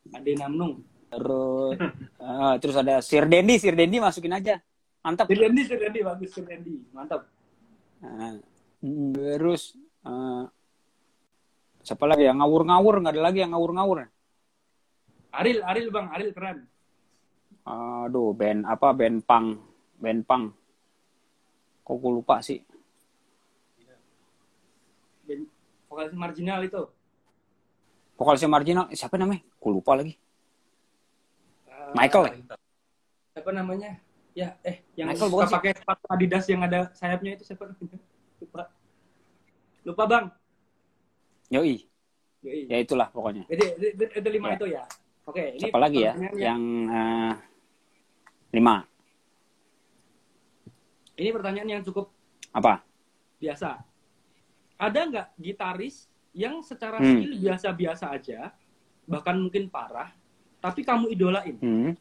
Ade 0.10 0.32
Namnung. 0.36 0.82
Terus 1.10 1.76
uh, 2.22 2.54
terus 2.62 2.76
ada 2.78 3.02
Sir 3.02 3.26
Dendi 3.26 3.58
Sir 3.58 3.74
Dendi 3.74 3.98
masukin 3.98 4.34
aja. 4.38 4.62
Mantap. 5.02 5.26
Sir 5.32 5.40
Dendi, 5.42 5.62
Sir 5.66 5.80
Dendi 5.82 6.00
bagus 6.06 6.30
Sir 6.30 6.46
Dendi. 6.46 6.86
Mantap. 6.94 7.26
Nah, 8.00 8.38
terus 9.16 9.74
uh, 10.06 10.46
siapa 11.82 12.06
lagi 12.06 12.30
yang 12.30 12.40
ngawur-ngawur 12.40 13.02
nggak 13.02 13.14
ada 13.18 13.24
lagi 13.24 13.40
yang 13.42 13.52
ngawur-ngawur. 13.58 14.06
Aril, 15.30 15.62
Aril 15.62 15.88
Bang, 15.94 16.10
Aril 16.14 16.34
keren. 16.34 16.66
aduh 17.70 18.34
band 18.34 18.66
apa? 18.66 18.98
Band 18.98 19.22
pang 19.30 19.62
band 20.02 20.26
pang 20.26 20.44
kok 21.86 21.96
gue 21.98 22.12
lupa 22.14 22.42
sih. 22.42 22.62
Ben- 25.26 25.50
Vokalis 25.90 26.14
marginal 26.14 26.62
itu. 26.62 26.86
vokalisnya 28.14 28.52
marginal 28.52 28.86
siapa 28.94 29.16
namanya? 29.16 29.42
Gue 29.58 29.72
lupa 29.74 29.96
lagi 29.96 30.20
Michael 31.96 32.24
ya? 32.26 32.34
Siapa 33.32 33.52
namanya? 33.52 33.92
Ya, 34.34 34.56
eh 34.62 34.86
yang 34.96 35.10
Michael 35.12 35.30
suka 35.32 35.46
pakai 35.50 35.72
sepatu 35.74 36.06
Adidas 36.08 36.46
yang 36.48 36.62
ada 36.62 36.94
sayapnya 36.94 37.36
itu 37.36 37.44
siapa? 37.44 37.72
Lupa. 38.40 38.72
Lupa 39.84 40.04
Bang. 40.06 40.26
yoi 41.50 41.82
Yoi. 42.46 42.70
ya 42.70 42.78
itulah 42.78 43.10
pokoknya 43.10 43.42
Jadi 43.50 43.66
itu 43.98 44.30
lima 44.30 44.54
Ya. 44.54 44.56
itu 44.56 44.68
ya. 44.70 44.84
Oke, 45.26 45.44
ini 45.58 45.66
Siapa 45.66 45.80
lagi 45.82 46.00
ya? 46.06 46.14
Yang 46.32 46.62
eh, 46.90 47.34
lima. 48.54 48.76
Ini 51.14 51.30
pertanyaan 51.36 51.70
yang 51.70 51.84
cukup 51.84 52.14
Apa? 52.50 52.82
biasa. 53.38 53.82
Ada 54.80 55.00
nggak 55.06 55.28
gitaris 55.36 56.08
yang 56.32 56.64
secara 56.64 57.02
Hmm. 57.02 57.20
skill 57.20 57.34
biasa-biasa 57.42 58.06
aja, 58.10 58.54
bahkan 59.04 59.36
mungkin 59.36 59.68
parah, 59.68 60.14
tapi 60.60 60.84
kamu 60.84 61.12
idolain? 61.12 61.56
Hmm. 61.60 61.92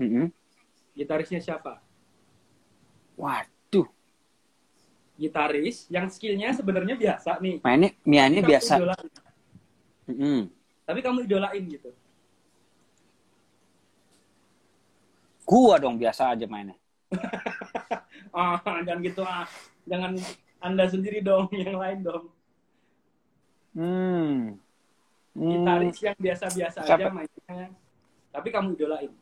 Hmm. 0.00 0.28
Gitarisnya 0.96 1.38
siapa? 1.38 1.78
Waduh, 3.14 3.86
Gitaris 5.14 5.86
yang 5.86 6.10
skillnya 6.10 6.50
sebenarnya 6.50 6.98
biasa 6.98 7.38
nih. 7.38 7.62
mainnya 7.62 8.42
kamu 8.42 8.50
biasa. 8.50 8.74
idolain. 8.82 9.08
Hmm. 10.04 10.42
Tapi 10.84 11.00
kamu 11.00 11.18
idolain 11.24 11.64
gitu. 11.70 11.90
Gua 15.44 15.76
dong 15.78 16.00
biasa 16.00 16.34
aja 16.34 16.46
mainnya. 16.48 16.74
Ah, 18.34 18.58
jangan 18.82 18.98
gitu 18.98 19.22
ah. 19.22 19.46
Jangan 19.86 20.18
Anda 20.58 20.90
sendiri 20.90 21.22
dong, 21.22 21.46
yang 21.54 21.78
lain 21.78 22.02
dong. 22.02 22.24
Hmm. 23.78 24.58
Hmm. 25.34 25.50
Gitaris 25.50 25.98
yang 25.98 26.18
biasa-biasa 26.18 26.78
aja 26.86 27.06
mainnya. 27.10 27.66
Tapi 28.30 28.48
kamu 28.54 28.78
idolain. 28.78 29.12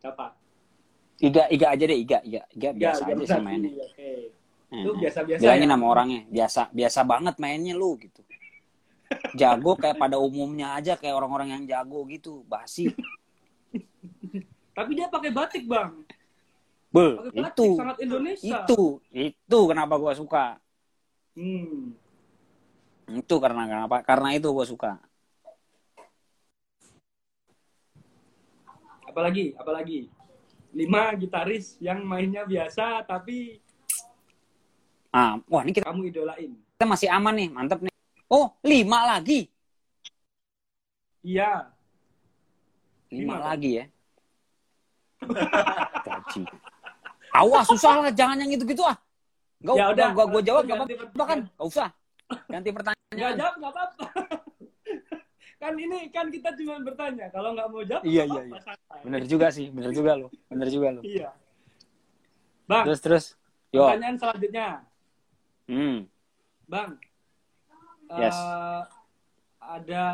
Siapa? 0.00 0.32
Iga, 1.16 1.48
Iga 1.48 1.66
aja 1.72 1.84
deh, 1.88 1.98
Iga, 2.00 2.18
Iga, 2.24 2.42
Iga 2.52 2.70
biasa 2.72 3.02
Iga 3.04 3.12
aja 3.16 3.24
sih 3.24 3.40
mainnya. 3.44 3.70
Oke. 3.84 4.10
Hmm. 4.66 4.82
Lu 4.82 4.92
biasa-biasa 4.98 5.40
Bilangin 5.40 5.68
ya? 5.68 5.72
sama 5.76 5.84
orangnya, 5.86 6.20
biasa, 6.26 6.62
biasa 6.74 7.00
banget 7.06 7.34
mainnya 7.38 7.74
lu 7.78 7.94
gitu. 8.00 8.20
Jago 9.38 9.78
kayak 9.78 9.96
pada 10.02 10.18
umumnya 10.18 10.74
aja 10.74 10.98
kayak 10.98 11.14
orang-orang 11.14 11.54
yang 11.54 11.62
jago 11.70 12.02
gitu, 12.10 12.42
basi. 12.50 12.90
Tapi 14.76 14.90
dia 14.92 15.06
pakai 15.06 15.30
batik, 15.30 15.64
Bang. 15.64 16.02
Be, 16.90 17.14
Pakai 17.14 17.40
batik 17.44 17.54
itu, 17.54 17.66
sangat 17.78 17.96
Indonesia. 18.02 18.56
itu, 18.66 18.82
itu 19.14 19.58
kenapa 19.70 19.94
gua 19.96 20.12
suka. 20.12 20.58
Hmm. 21.38 21.94
Itu 23.06 23.38
karena 23.38 23.68
kenapa? 23.70 24.02
Karena 24.02 24.34
itu 24.34 24.50
gua 24.50 24.66
suka. 24.66 24.98
Apalagi, 29.16 29.56
apalagi. 29.56 30.12
Lima 30.76 31.08
gitaris 31.16 31.80
yang 31.80 32.04
mainnya 32.04 32.44
biasa 32.44 33.00
tapi 33.08 33.64
Ah, 35.08 35.40
wah 35.48 35.64
ini 35.64 35.72
kita, 35.72 35.88
kamu 35.88 36.12
idolain. 36.12 36.52
kita 36.76 36.84
masih 36.84 37.08
aman 37.08 37.32
nih, 37.32 37.48
mantep 37.48 37.80
nih. 37.80 37.94
Oh, 38.28 38.52
lima 38.60 39.08
lagi, 39.16 39.48
Iya. 41.24 41.72
lima 43.08 43.40
Lima, 43.40 43.56
lagi 43.56 43.70
ya. 43.80 43.84
Gaji. 46.04 46.42
Awas 47.32 47.64
susah 47.72 48.04
lah, 48.04 48.12
jangan 48.12 48.36
yang 48.44 48.52
gitu-gitu 48.52 48.84
ah. 48.84 49.00
Gak, 49.64 49.80
Ya 49.80 49.84
udah, 49.96 50.08
gua, 50.12 50.24
gua 50.28 50.42
jawab 50.44 50.68
gak 50.68 50.76
apa-apa 50.76 51.24
kan? 51.24 51.38
Gak 51.56 51.68
usah. 51.72 51.88
Ganti 52.52 52.68
Nggak 52.68 52.76
pertanyaan. 52.76 53.36
jawab 53.40 53.54
nggak 53.56 53.72
apa-apa. 53.72 54.04
Kan 55.66 55.74
ini 55.74 55.98
kan 56.14 56.26
kita 56.30 56.54
cuma 56.62 56.78
bertanya. 56.78 57.26
Kalau 57.34 57.50
nggak 57.58 57.66
mau 57.66 57.82
jawab, 57.82 58.06
Iya, 58.06 58.22
nggak 58.30 58.44
iya, 58.46 58.58
santai. 58.62 59.00
Bener 59.02 59.22
juga 59.26 59.46
sih, 59.50 59.66
bener 59.74 59.90
juga 59.90 60.12
lo, 60.14 60.28
bener 60.46 60.68
juga 60.70 60.88
lo. 60.94 61.02
Iya. 61.02 61.34
Bang, 62.70 62.84
Terus 62.86 63.00
terus, 63.02 63.24
yo, 63.74 63.82
pertanyaan 63.90 64.18
selanjutnya. 64.18 64.68
hmm, 65.66 65.96
Bang, 66.70 66.90
Yes. 68.06 68.38
eh, 68.38 68.82
ada 69.58 70.04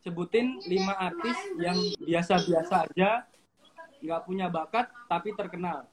sebutin 0.00 0.56
lima 0.64 0.96
artis 0.96 1.36
yang 1.60 1.76
biasa-biasa 2.00 2.88
aja, 2.88 3.28
nggak 4.00 4.20
punya 4.24 4.48
bakat 4.48 4.88
tapi 5.12 5.36
terkenal. 5.36 5.84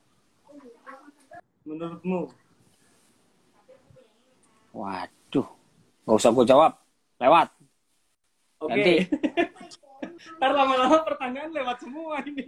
Menurutmu? 1.68 2.32
waduh, 4.78 5.50
gak 6.06 6.18
usah 6.22 6.30
gue 6.30 6.46
jawab, 6.46 6.72
lewat. 7.18 7.50
Oke. 8.58 8.74
Ganti. 8.74 8.96
Ntar 10.38 10.52
lama-lama 10.54 10.98
pertanyaan 11.02 11.50
lewat 11.54 11.78
semua 11.82 12.22
ini. 12.26 12.46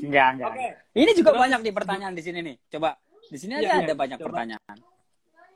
Enggak 0.00 0.26
enggak. 0.36 0.48
Oke. 0.52 0.68
Ini 0.96 1.10
juga 1.16 1.30
Terus- 1.32 1.42
banyak 1.48 1.60
nih 1.64 1.74
pertanyaan 1.74 2.14
di 2.14 2.22
sini 2.22 2.38
nih. 2.44 2.56
Coba 2.68 2.96
di 3.28 3.38
sini 3.40 3.52
aja 3.56 3.62
Iya, 3.62 3.72
iya, 3.72 3.84
ada 3.88 3.94
banyak 3.96 4.18
coba. 4.20 4.26
pertanyaan. 4.28 4.76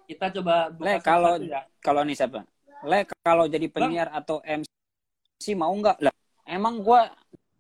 Kita 0.07 0.27
coba 0.41 0.55
Le 0.79 0.95
kalau 1.03 1.35
ya. 1.43 1.61
kalau 1.83 2.03
nih 2.07 2.17
siapa? 2.17 2.41
Le 2.87 3.01
kalau 3.21 3.45
jadi 3.45 3.67
penyiar 3.67 4.09
atau 4.09 4.39
MC 4.41 5.45
mau 5.53 5.73
nggak? 5.75 5.99
Lah, 6.01 6.15
emang 6.47 6.81
gua 6.81 7.11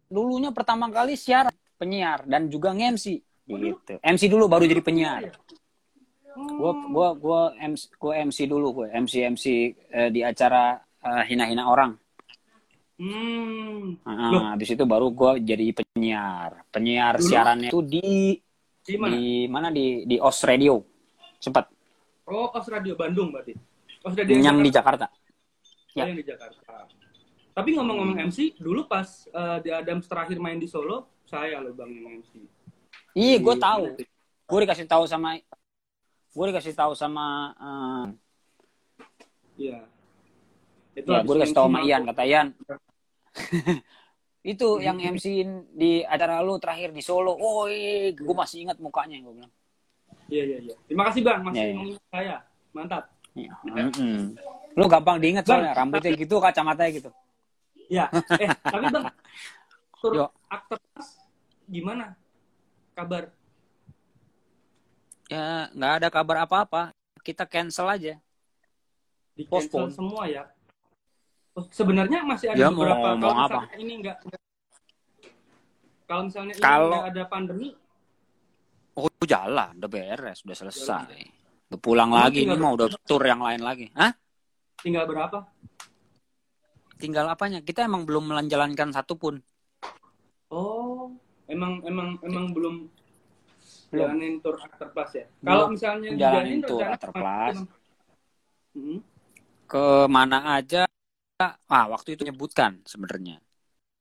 dulunya 0.07 0.55
pertama 0.55 0.87
kali 0.89 1.19
siaran 1.19 1.53
penyiar 1.77 2.23
dan 2.25 2.47
juga 2.47 2.71
nge-MC 2.73 3.19
gitu. 3.47 3.95
MC 4.01 4.23
dulu 4.31 4.47
baru 4.47 4.65
jadi 4.65 4.81
penyiar. 4.81 5.35
Gua 6.37 6.73
gua 6.89 7.09
gua 7.19 7.41
MC 7.59 7.91
gua 7.99 8.12
MC 8.23 8.47
dulu 8.47 8.69
gue. 8.83 8.89
MC 8.95 9.12
MC 9.27 9.45
eh, 9.91 10.09
di 10.15 10.23
acara 10.23 10.79
eh, 11.07 11.23
hina-hina 11.31 11.64
orang. 11.64 11.95
Hmm. 12.97 14.01
Ah, 14.03 14.33
Loh. 14.33 14.42
habis 14.51 14.73
itu 14.73 14.83
baru 14.83 15.12
gua 15.12 15.37
jadi 15.37 15.69
penyiar. 15.71 16.64
Penyiar 16.73 17.21
Dulu? 17.21 17.29
siarannya 17.29 17.69
itu 17.69 17.81
di 17.85 18.40
Di 18.81 18.95
mana? 18.97 19.12
di 19.12 19.25
mana 19.47 19.69
di 19.69 19.87
di 20.05 20.16
OS 20.16 20.40
Radio. 20.45 20.81
Sempat 21.37 21.69
Oh, 22.27 22.51
Os 22.51 22.66
Radio 22.66 22.97
Bandung 22.97 23.31
berarti. 23.31 23.55
Os 24.03 24.16
Radio 24.16 24.35
yang 24.35 24.59
di 24.59 24.73
Jakarta. 24.73 25.07
Oh, 25.07 25.95
Ya. 25.95 26.09
yang 26.09 26.19
di 26.19 26.25
Jakarta. 26.25 26.88
Tapi 27.53 27.71
ngomong-ngomong 27.73 28.21
MC, 28.27 28.57
dulu 28.57 28.85
pas 28.85 29.07
eh, 29.27 29.59
di 29.61 29.71
Adams 29.71 30.05
terakhir 30.05 30.37
main 30.37 30.57
di 30.57 30.66
Solo, 30.66 31.23
saya 31.25 31.61
loh 31.61 31.73
bang 31.73 31.88
yang 31.88 32.21
MC. 32.21 32.33
Iya, 33.12 33.37
gue 33.38 33.57
tahu. 33.57 33.85
Gue 34.47 34.59
dikasih 34.64 34.87
tahu 34.87 35.05
sama 35.05 35.37
gue 36.37 36.47
dikasih 36.53 36.73
tahu 36.73 36.92
sama 36.92 37.27
eh, 37.57 38.05
Iya. 39.57 39.79
Itu 40.97 41.13
ya 41.13 41.21
gue 41.21 41.35
dikasih 41.37 41.57
tahu 41.57 41.69
sama 41.69 41.81
Ian 41.85 42.03
kata 42.09 42.23
Ian. 42.25 42.49
itu 44.57 44.69
yang 44.79 44.97
MC 44.97 45.27
di 45.75 46.01
acara 46.07 46.41
lu 46.41 46.57
terakhir 46.57 46.95
di 46.95 47.03
Solo. 47.05 47.37
Oh, 47.37 47.69
gue 48.15 48.35
masih 48.35 48.65
ingat 48.65 48.81
mukanya 48.81 49.21
gue 49.21 49.35
bilang. 49.37 49.53
Iya, 50.33 50.43
iya, 50.43 50.59
iya. 50.65 50.75
Terima 50.89 51.05
kasih 51.11 51.21
bang, 51.23 51.41
masih 51.45 51.61
Iya, 51.61 51.67
iya. 51.69 51.77
mengingat 51.77 52.05
saya. 52.11 52.37
Mantap. 52.73 53.05
Ya, 53.37 53.53
mm-mm. 53.69 54.33
Lu 54.73 54.89
gampang 54.89 55.21
diinget 55.21 55.45
Bang, 55.45 55.61
soalnya 55.61 55.73
rambutnya 55.77 56.13
gitu, 56.17 56.41
kacamatanya 56.41 56.91
gitu. 56.97 57.11
Ya, 57.93 58.09
eh 58.41 58.49
tapi 58.65 58.89
bang, 58.89 59.05
tur 60.01 60.33
aktor 60.49 60.81
gimana? 61.69 62.17
Kabar? 62.97 63.29
Ya 65.29 65.69
nggak 65.77 65.93
ada 66.01 66.09
kabar 66.09 66.37
apa-apa. 66.49 66.83
Kita 67.21 67.45
cancel 67.45 67.87
aja. 67.93 68.15
Di 69.37 69.45
Postpone. 69.45 69.93
cancel 69.93 70.01
semua 70.01 70.25
ya? 70.33 70.49
Sebenarnya 71.73 72.21
masih 72.21 72.53
ada 72.53 72.59
Ya, 72.59 72.69
mau 72.69 72.85
beberapa. 72.85 73.16
ngomong 73.16 73.21
kalau 73.23 73.37
apa? 73.40 73.61
misalnya 73.64 73.77
ini 73.81 73.92
enggak, 73.97 74.16
kalau 76.05 76.23
misalnya 76.29 76.53
ini 76.53 76.62
Kalau- 76.62 77.03
ada 77.03 77.23
pandemi, 77.27 77.71
Oh 78.97 79.12
jalan, 79.23 79.77
udah 79.77 79.90
beres, 79.92 80.40
udah 80.40 80.57
selesai. 80.57 81.05
Udah 81.69 81.77
pulang 81.77 82.09
Emang 82.09 82.33
lagi, 82.33 82.49
ini 82.49 82.57
mau 82.57 82.73
udah 82.73 82.88
tour 83.05 83.21
yang 83.21 83.40
lain 83.40 83.61
lagi. 83.61 83.92
Hah? 83.92 84.12
tinggal 84.77 85.05
berapa? 85.05 85.45
Tinggal 86.97 87.29
apanya? 87.29 87.61
Kita 87.61 87.85
emang 87.85 88.05
belum 88.05 88.25
menjalankan 88.27 88.88
satu 88.90 89.21
pun. 89.21 89.37
Oh, 90.48 91.13
emang 91.44 91.85
emang 91.85 92.17
emang 92.23 92.52
belum 92.52 92.88
Belum. 93.87 94.17
jalanin 94.17 94.40
tour 94.40 94.57
after 94.57 94.88
plus 94.88 95.13
ya? 95.13 95.25
Belum 95.37 95.44
Kalau 95.44 95.67
misalnya 95.69 96.09
jalanin 96.09 96.17
dijalanin 96.17 96.61
tour 96.63 96.81
rencana 96.81 96.94
after 96.94 97.11
ke 97.11 97.13
mana, 97.13 97.21
plus. 97.21 97.37
Bang? 97.52 97.67
Hmm, 98.73 98.98
Ke 99.67 99.85
mana 100.07 100.38
aja? 100.54 100.83
Ah, 101.37 101.85
waktu 101.93 102.17
itu 102.17 102.25
menyebutkan 102.25 102.81
sebenarnya. 102.89 103.37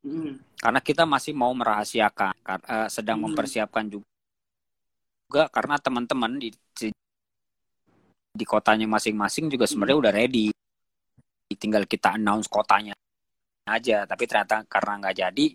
hmm. 0.07 0.39
Karena 0.55 0.79
kita 0.79 1.03
masih 1.03 1.35
mau 1.35 1.51
merahasiakan, 1.51 2.31
kar- 2.39 2.63
eh, 2.63 2.87
sedang 2.87 3.19
Hmm. 3.19 3.27
mempersiapkan 3.27 3.91
juga, 3.91 4.07
juga 5.27 5.43
karena 5.51 5.75
teman-teman 5.75 6.39
di 6.39 6.49
di 8.35 8.43
kotanya 8.43 8.87
masing-masing 8.87 9.47
juga 9.47 9.67
sebenarnya 9.67 9.99
udah 9.99 10.13
ready. 10.15 10.51
Tinggal 11.55 11.87
kita 11.87 12.15
announce 12.19 12.47
kotanya 12.51 12.91
aja. 13.67 14.03
Tapi 14.07 14.23
ternyata 14.27 14.63
karena 14.67 14.99
nggak 14.99 15.15
jadi, 15.15 15.47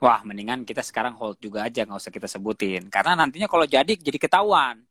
wah 0.00 0.20
mendingan 0.24 0.64
kita 0.64 0.80
sekarang 0.80 1.16
hold 1.16 1.36
juga 1.40 1.64
aja 1.64 1.84
nggak 1.84 2.00
usah 2.00 2.12
kita 2.12 2.28
sebutin. 2.28 2.88
Karena 2.92 3.16
nantinya 3.16 3.48
kalau 3.48 3.64
jadi 3.68 3.92
jadi 3.96 4.16
ketahuan. 4.20 4.84